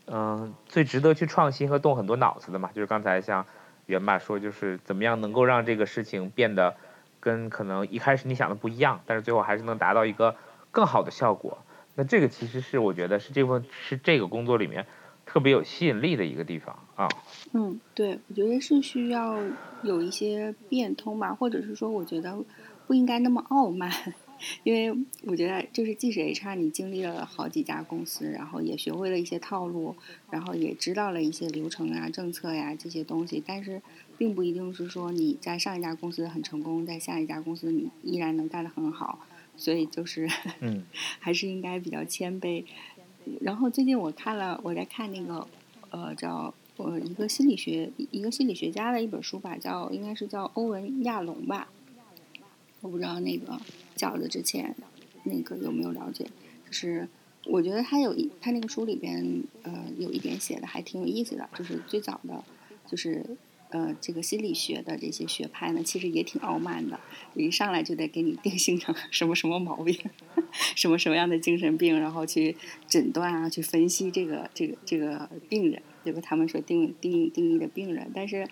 [0.07, 2.69] 嗯，最值得去创新和动很多脑子的嘛。
[2.73, 3.45] 就是刚才像
[3.85, 6.75] 袁爸说，就是怎么样能够让这个事情变得
[7.19, 10.35] 跟可能一开始你想的不一样，但是最后还是能达到一个
[10.71, 11.57] 更好的效果。
[11.95, 14.85] 那这个其实是我觉得是这份是这个工作里面。
[15.31, 17.07] 特别有吸引力的一个地方啊。
[17.53, 19.37] 嗯，对，我觉得是需要
[19.83, 22.43] 有一些变通吧，或者是说，我觉得
[22.87, 23.91] 不应该那么傲慢，
[24.63, 29.95] 因为我觉得就是即使 HR 你经历了好几家公司，然后也学会了一些套路，
[30.31, 33.83] 然后也知道了一些流程啊、政策呀这些东西，但是
[34.17, 39.19] 并不一定是说你在上一家公司很成功，在下一家公司你依然能干得很好，
[39.55, 40.27] 所以就是，
[40.59, 40.83] 嗯，
[41.19, 42.65] 还是应该比较谦卑。
[43.41, 45.47] 然后最近我看了，我在看那个，
[45.91, 51.69] 呃，叫我一个心理学一个心理学家的一本书吧，叫应该是叫欧文亚龙吧，
[52.81, 53.59] 我不知道那个
[53.95, 54.75] 饺子之前
[55.23, 56.25] 那个有没有了解，
[56.65, 57.07] 就是
[57.45, 62.43] 我觉得他有一他那个书里边呃有一点写的还挺有意思的，就是最早的
[62.87, 63.25] 就是
[63.69, 66.99] 呃这个心理学的这些学派呢，其实也挺傲慢的，
[67.33, 69.97] 一上来就得给你定性成 什么什么毛病，
[70.75, 72.55] 什么什么样的精神病，然后去
[72.87, 75.81] 诊断啊，去分析这个这个这个病人。
[76.01, 78.47] 对吧他们说定定义定义的病人，但是，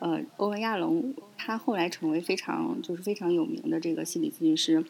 [0.00, 4.84] 呃，欧文亚龙他后来成为非常就是非常有名的这个心理咨询师，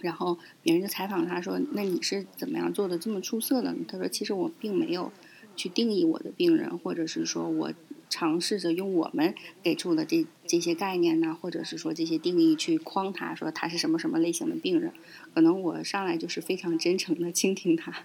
[0.00, 5.12] 然后别人就采访他说：“那你是怎么样做的这么出色的？”他说：“其实我并没有
[5.54, 7.72] 去定义我的病人，或者是说我
[8.10, 14.92] 尝试着用我们给出的这这些概念呢，或者是说这些定义去框他，说他是什么什么类型的病人。
[15.34, 18.04] 可能我上来就是非常真诚的倾听他，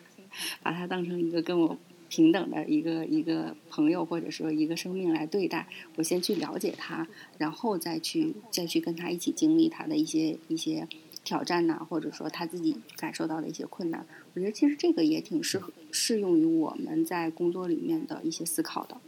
[0.63, 1.77] 把他当成一个跟我。”
[2.07, 7.05] 平等的一个一个朋友，或者说一个生命来对待，我先去了解他，
[7.39, 10.87] 然后再去再去跟他一起经历他的一些一些
[11.23, 14.05] 挑战呐，或者说他自己感受到的一些困难。
[14.35, 19.01] 我觉得其实这个也挺适合适用于我们在工作里面的一些思考的。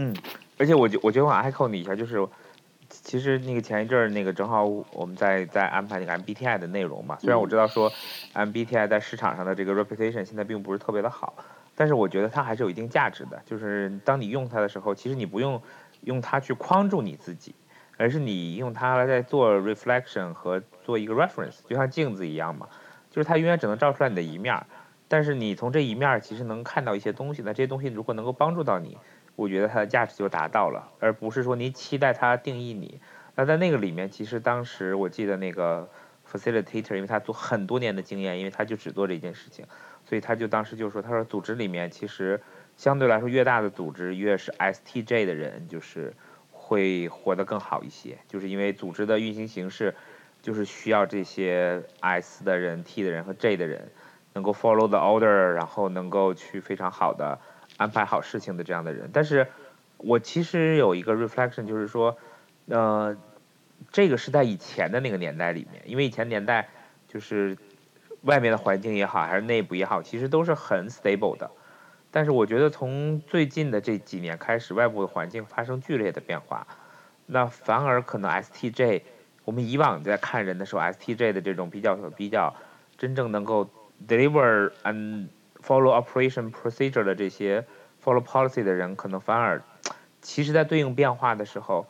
[0.00, 0.14] 嗯，
[0.58, 2.26] 而且我觉我觉得我 echo 你一下，就是。
[2.90, 7.92] 其实那个前一阵儿那个正好我们在在安排那个 MBTI 的内容嘛，虽然我知道说
[8.32, 11.34] MBTI 在市场上的这个 reputation 现在并不是特别的好，
[11.76, 13.42] 但是我觉得它还是有一定价值的。
[13.44, 15.60] 就是当你用它的时候，其实你不用
[16.04, 17.54] 用它去框住你自己，
[17.98, 22.66] 而是你用它来在做 reflection 和做一个 reference，就像镜子一样嘛。
[23.10, 24.58] 就是它永远只能照出来你的一面，
[25.08, 27.42] 但是你从这一面其实能看到一些东西。
[27.44, 28.96] 那这些东西如果能够帮助到你。
[29.38, 33.00] 我觉得它的价值就达到了，而不是说你期待它定义你。
[33.36, 35.88] 那在那个里面，其实当时我记得那个
[36.28, 39.64] facilitator，因为他做很多年的经验，因为他就只做这件事情，
[40.04, 42.40] 所以他就当时就说，他说组织里面其实
[42.76, 46.12] 相对来说越大的组织，越是 STJ 的人就是
[46.50, 49.94] 会活得更好一些，就是因为组织的运行形式
[50.42, 53.92] 就是需要这些 S 的人、T 的人和 J 的人
[54.32, 57.38] 能够 follow the order，然后能够去非常好的。
[57.78, 59.46] 安排好事情的这样的人，但是
[59.96, 62.18] 我其实有一个 reflection，就是说，
[62.66, 63.16] 呃，
[63.90, 66.68] 这个是在以前的那个年代里面，因为以前年代
[67.08, 67.56] 就是
[68.22, 71.50] 外面的环境也好，还是内部也好，其实都是很 stable 的。
[72.10, 76.66] 但是我觉得从最近的这几年开始，外部的环境发生剧烈的变化，
[77.26, 79.02] 那反而可能 STJ，
[79.44, 82.56] 我们以往在看人的时候，STJ 的这种比较比较
[82.96, 83.68] 真正能够
[84.08, 85.28] deliver and
[85.60, 87.66] Follow operation procedure 的这些
[88.02, 89.60] follow policy 的人，可能反而，
[90.22, 91.86] 其实在对应变化的时候，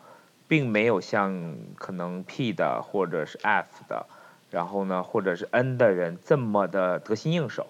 [0.49, 4.07] 并没有像可能 P 的或者是 F 的，
[4.51, 7.67] 然后呢，或者是 N 的人这么的得心应手。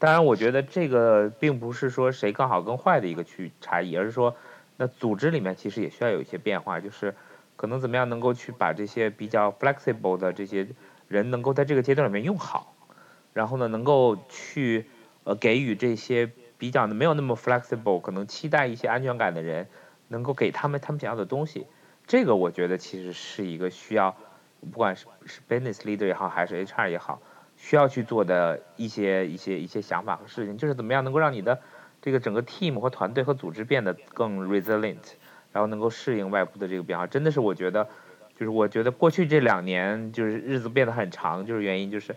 [0.00, 4.34] 当然，我觉得这个并不是说谁更好更坏的一个区差异，而是说，
[4.76, 7.14] 那组织里面其实也需要有一些变化，就是
[7.56, 10.66] 可能怎么样能够去把这些比较 flexible 的这些
[11.06, 12.74] 人，能够在这个阶段里面用好，
[13.32, 14.84] 然后呢，能够去。
[15.24, 19.66] 呃，给予这些比较的没有那么 flexible，可能期待一些安全感的人，
[20.08, 21.66] 能够给他们他们想要的东西。
[22.06, 24.14] 这个我觉得其实是一个需要，
[24.60, 27.22] 不管是是 business leader 也好，还是 HR 也好，
[27.56, 31.58] 需要去做的一些一些一些想法和事情，就是怎么样能够让你的
[32.02, 35.14] 这个整个 team 和团队和组织变得更 resilient，
[35.52, 37.06] 然后能够适应外部的这个变化。
[37.06, 37.88] 真的是我觉得，
[38.38, 42.14] 就是我觉得过去这两年就是日子变得很长，就是原因就是。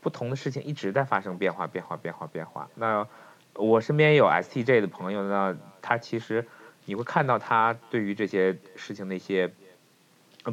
[0.00, 2.68] 不同的事情一直在发生变化，变化，变化，变化。
[2.74, 3.06] 那
[3.54, 6.46] 我身边有 STJ 的朋友，呢他其实
[6.84, 9.52] 你会看到他对于这些事情的一些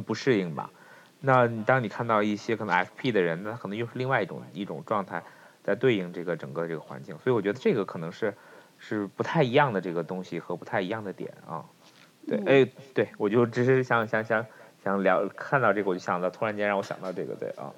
[0.04, 0.70] 不适应吧。
[1.20, 5.22] 那当你看到一些可能 FP 的人，那可能又是另外一种一种状态，
[5.62, 7.16] 在对应这个整个这个环境。
[7.18, 8.34] 所以我觉得这个可能是
[8.78, 11.64] 是不太一样的这个东西和不太一样的点啊。
[12.28, 14.44] 对，哎，对我就只是想想想
[14.84, 17.72] 想聊，看到这个我就想到，突然间让我想到这个，对啊。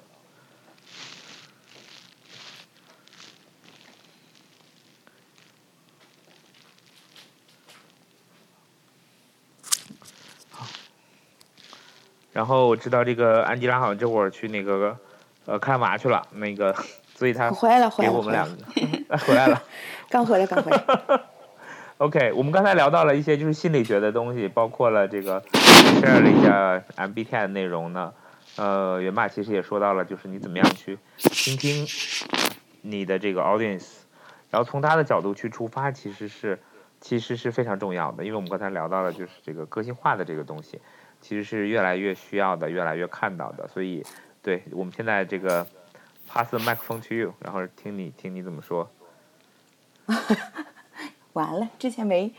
[12.39, 14.97] 然后我知道这个安吉拉好像这会儿去那个
[15.43, 16.73] 呃看娃去了，那个
[17.13, 19.61] 所以他回来了，回来了，给我们两个回来了
[20.09, 21.21] 刚回来，刚回来。
[21.97, 28.13] OK，我们刚才聊到了一些就是心理学的东西，包括了这个 share 了一下 MBTI 的内容呢。
[28.55, 31.85] 呃，元爸其实也说到了，就是你怎么样去倾听
[32.83, 33.87] 你的这个 audience，
[34.49, 36.57] 然后从他的角度去出发，其实是
[37.01, 40.79] 其实是非常重要的，因为我们刚才聊到了就是这个个性化的这个东西。
[41.21, 44.03] 其实是越来越需要的，越来越看到的，所以，
[44.41, 45.65] 对我们现在这个
[46.27, 48.89] pass the microphone to you，然后听你听你怎么说。
[51.33, 52.33] 完了，之前没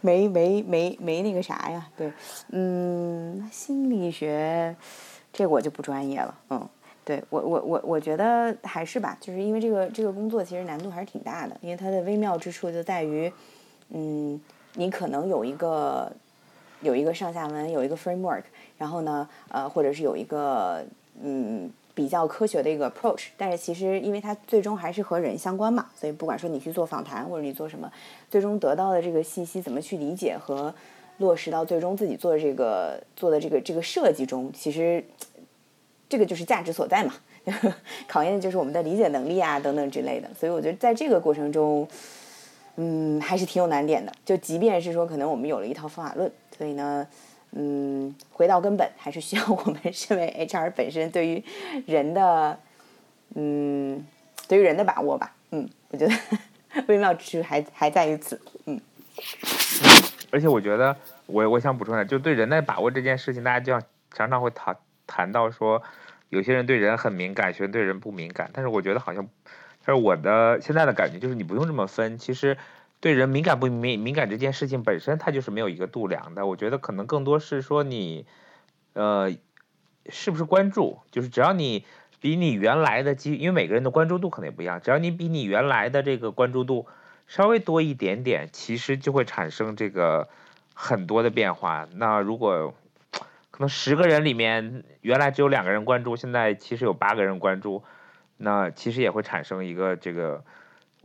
[0.00, 1.88] 没没没没那个啥呀？
[1.96, 2.12] 对，
[2.52, 4.76] 嗯，心理学
[5.32, 6.68] 这我就不专业了，嗯。
[7.04, 13.32] 对我我我我觉得还是吧，就是因为这个这个工作其实难度还是挺大的，因为它的微妙之处就在于，
[13.90, 14.40] 嗯，
[14.74, 16.10] 你可能有一个
[16.80, 18.42] 有一个上下文，有一个 framework，
[18.78, 20.84] 然后呢，呃，或者是有一个
[21.22, 27.90] 嗯比较科学的一个 approach，但是其实因为它最终还是和人相关嘛，所以不管说你去做访谈或者你做什么，
[28.30, 30.74] 最终得到的这个信息怎么去理解和
[31.18, 35.04] 落实到最终自己做的这个做的这个这个设计中，其实。
[36.08, 37.14] 这个就是价值所在嘛，
[38.06, 40.30] 考验的就是我们的理解能力啊，等等之类的。
[40.38, 41.84] 所以我觉得在这个过程中，
[42.76, 44.12] 嗯，还是挺有难点的。
[44.24, 47.06] 就即便是说，可能我们有了一套方法论，所以呢，
[47.52, 51.44] 嗯，回到根本，还是需要我们身为 HR 本身对于
[51.86, 52.58] 人的，
[53.34, 54.06] 嗯，
[54.48, 55.34] 对于人的把握吧。
[55.50, 56.14] 嗯，我觉得
[56.88, 58.40] 微妙之处还还在于此。
[58.66, 58.80] 嗯，
[60.30, 60.96] 而且我觉得，
[61.26, 63.80] 我我想补充一下，就对人的把握这件事情，大家就要
[64.12, 64.76] 常常会谈。
[65.08, 65.80] 谈到说，
[66.30, 68.50] 有些人对人很敏感，有些人对人不敏感。
[68.52, 69.24] 但是我觉得好像，
[69.84, 72.18] 但是我的现在的感觉就是，你不用这么分。
[72.18, 72.58] 其实，
[73.06, 76.44] 对人敏感不敏敏感这件事情本身，它就是没有一个度量的。
[76.44, 78.26] 我觉得可能更多是说你，
[78.94, 79.32] 呃，
[80.08, 80.98] 是不是关注？
[81.12, 81.84] 就是只要你
[82.20, 84.80] 比你原来的基，因为每个人的关注度可能也不一样。
[84.82, 86.88] 只要你比你原来的这个关注度
[87.28, 90.28] 稍微多一点点，其实就会产生这个
[90.74, 91.86] 很多的变化。
[91.94, 92.74] 那如果
[93.52, 97.84] 可能十个人里面，原来只有两个人关注，现在其实有八个人关注，
[98.36, 100.42] 那其实也会产生一个这个，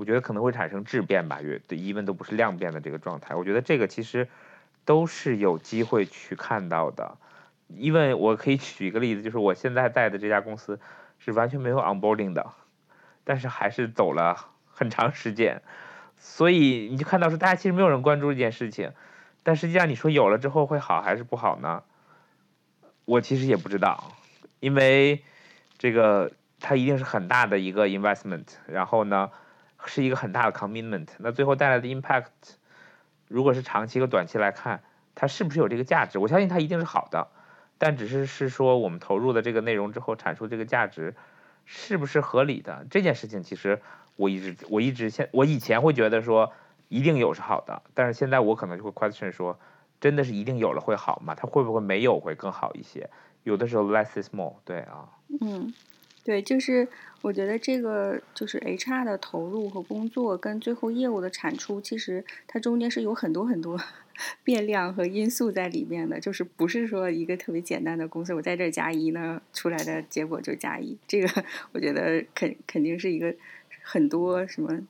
[0.02, 3.36] 我觉得可能会产生质变吧，越对一问都不是量变的这个状态。
[3.36, 4.28] 我觉得这个其实
[4.84, 7.18] 都是有机会去看到的。
[7.68, 10.80] 因为我可以举一个例子，就是我现在在的这家公司
[11.20, 12.52] 是完全没有 onboarding 的，
[13.24, 15.62] 但是还是走了很长时间，
[16.18, 18.92] 所以你就看到说大家其实没有人关注这件事情，
[19.44, 21.84] 但实际上你说有了之后会好还是不好呢？
[23.06, 24.14] 我其实也不知道，
[24.62, 25.24] 因为
[25.78, 29.30] 这个它一定是很大的一个 investment，然后呢
[29.86, 32.26] 是一个很大的 commitment，那最后带来的 impact，
[33.28, 34.84] 如果是长期和短期来看，
[35.16, 36.20] 它是不是有这个价值？
[36.20, 37.28] 我相信它一定是好的，
[37.78, 41.16] 但只是是说我们投入的这个内容之后产出这个价值
[41.66, 43.82] 是不是合理的这件事情，其实
[44.16, 46.54] 我一直我一直现我以前会觉得说
[46.90, 49.60] 一定有是好的，但是现在我可能就会 question 说。
[50.02, 51.36] 真的是一定有了会好吗？
[51.36, 53.08] 它会不会没有会更好一些？
[53.44, 55.08] 有的时候 less is more，对啊。
[55.40, 55.72] 嗯，
[56.24, 56.88] 对，就是
[57.22, 63.80] 我觉得这个就是 HR 的投入和工作跟最后业务的产出，其实它中间是有很多很多
[64.44, 70.98] 变量和因素在里面的，就是不是说一个特别简单的公司，我在这加一呢，出来的结果就加一。
[71.08, 71.44] 这个
[71.74, 73.34] 我觉得肯肯定是一个
[73.84, 74.82] 很多什么。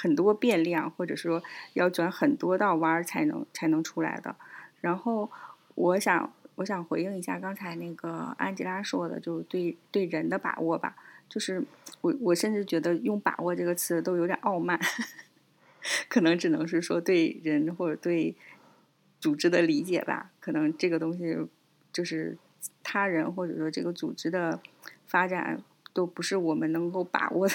[0.00, 4.36] 很多变量，或者说要转很多道弯儿才能才能出来的。
[4.80, 5.28] 然后，
[5.74, 10.96] 我想我想回应一下刚才那个安吉拉说的，就是对对人的把握吧。
[11.28, 11.62] 就是
[12.00, 14.80] 我我甚至觉得用“把握”这个词都有点傲慢，
[16.08, 18.34] 可能只能是说对人或者对
[19.20, 20.32] 组织的理解吧。
[20.40, 21.36] 可能这个东西
[21.92, 22.36] 就是
[22.82, 24.60] 他人或者说这个组织的
[25.06, 27.54] 发展都不是我们能够把握的。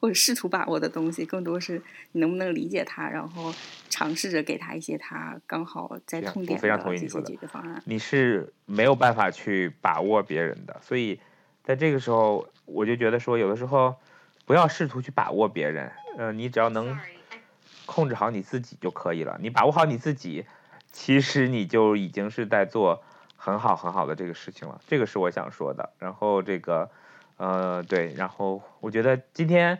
[0.00, 1.82] 或者试图把握的东西，更多是
[2.12, 3.52] 你能不能理解他，然后
[3.88, 7.82] 尝试着给他一些他刚好在痛点的这些解决方案。
[7.84, 11.18] 你是没有办法去把握别人的，所以
[11.64, 13.96] 在这个时候，我就觉得说，有的时候
[14.46, 16.96] 不要试图去把握别人，呃，你只要能
[17.84, 19.36] 控制好你自己就可以了。
[19.42, 20.44] 你把握好你自己，
[20.92, 23.02] 其实你就已经是在做
[23.36, 24.80] 很好很好的这个事情了。
[24.86, 25.90] 这个是我想说的。
[25.98, 26.88] 然后这个。
[27.38, 29.78] 呃，对，然后我觉得今天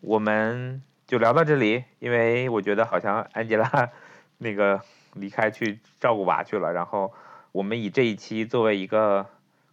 [0.00, 3.90] 我们就聊到这里，因为我觉得好像安吉拉
[4.38, 4.80] 那个
[5.14, 7.12] 离开去照顾娃去了，然后
[7.52, 9.26] 我们以这一期作为一个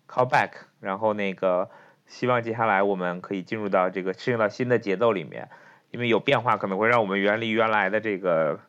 [0.10, 0.50] callback，
[0.80, 1.70] 然后那个
[2.08, 5.48] 希望接下来我们可以进入到这个适应到新的节奏里面，
[5.92, 8.60] 因为有变化可能会让我们远离原来的这个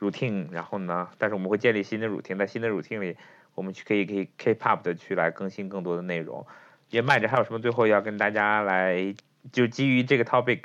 [0.00, 3.16] routine，然后呢，但是我们会建立新的 routine，在新的 routine 里，
[3.54, 6.44] 我们去可以可以 keep up 的去来更新更多的内容。
[6.90, 9.14] 也麦着还有什么最后要跟大家来
[9.52, 10.62] 就基于这个 topic，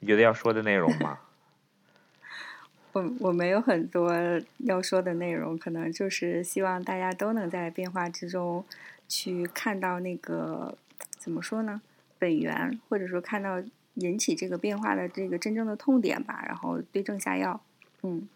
[0.00, 1.18] 你觉得要说的内容吗？
[2.92, 4.12] 我我没有很多
[4.58, 8.64] 要说的内容，可能就是希望大家都能在变化之中
[9.08, 10.76] 去看到那个
[11.18, 11.80] 怎么说呢？
[12.18, 13.62] 本源，或者说看到
[13.94, 17.60] 引起这个变化的这个真正的痛点吧，然后对症下药。
[18.02, 18.28] 嗯。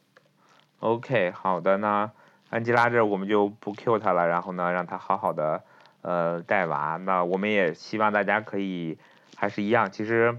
[0.80, 2.10] OK，好的，呢
[2.48, 5.62] 安吉拉这我们就不 Q 他了，然后呢，让他好好的。
[6.06, 8.96] 呃，带娃，那我们也希望大家可以
[9.34, 9.90] 还是一样。
[9.90, 10.38] 其实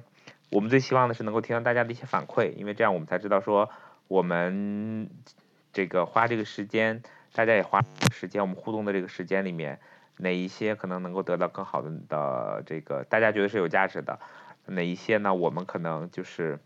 [0.50, 3.70] 我们最希望的是能够听到大家的一些反馈，因为这样我们才知道说
[4.08, 5.10] 我们
[5.74, 7.04] 这个花这个时间，
[7.34, 7.84] 大家也花
[8.14, 9.82] 时间，我们互动的这个时间里面，
[10.16, 14.18] 哪一些可能能够得到更好的的这个大家觉得是有价值的，
[14.68, 15.34] 哪一些呢？
[15.34, 16.60] 我们可能就是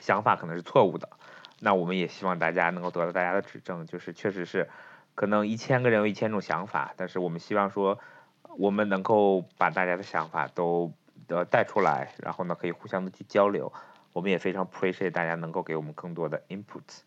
[0.00, 1.10] 想法可能是错误的，
[1.60, 4.70] 那我们也希望大家能够得到大家的指正，就是确实是
[5.16, 7.98] 可能一千个人有一千种想法，但是我们希望说
[8.56, 10.92] 我们能够把大家的想法都
[11.26, 13.72] 呃带出来，然后呢可以互相的去交流。
[14.12, 17.00] 我们也非常 appreciate 大家能够给我们更多的 input，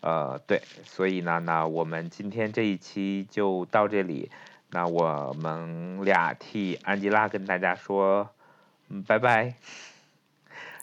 [0.00, 4.30] 呃，对，所以呢，那我们今天这一期就到这里，
[4.70, 8.30] 那我们俩替安吉拉跟大家说，
[8.88, 9.54] 嗯，拜拜。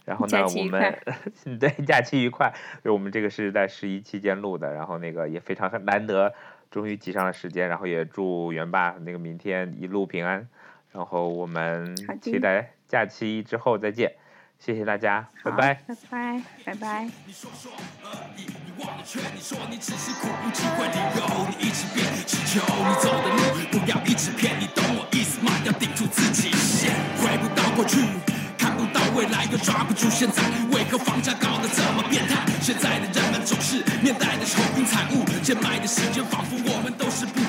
[0.06, 0.98] 然后呢，我们
[1.60, 2.54] 对假期愉快，
[2.84, 6.34] 就我们这个是在十一期间录的，然后那个也非常难得，
[6.76, 10.46] 终于挤上了时间，然后也祝元爸那个明天一路平安，
[10.92, 14.14] 然后我们期待假期之后再见。
[14.60, 17.10] 谢谢大家，拜拜，拜拜，拜拜。
[17.26, 17.72] 你说说
[18.04, 23.40] 而已，你忘了劝你说你只是苦无机会理由，你一直变，只求你走的路
[23.72, 25.54] 不要一直骗，你懂我意思吗？
[25.64, 26.92] 要顶住自己线，
[27.24, 28.04] 回不到过去，
[29.16, 32.36] 未来又抓不住现在，为何房价搞得这么变态？
[32.62, 37.45] 现在的人们总是面带着愁云惨雾，贱卖的时间仿佛我们都是不。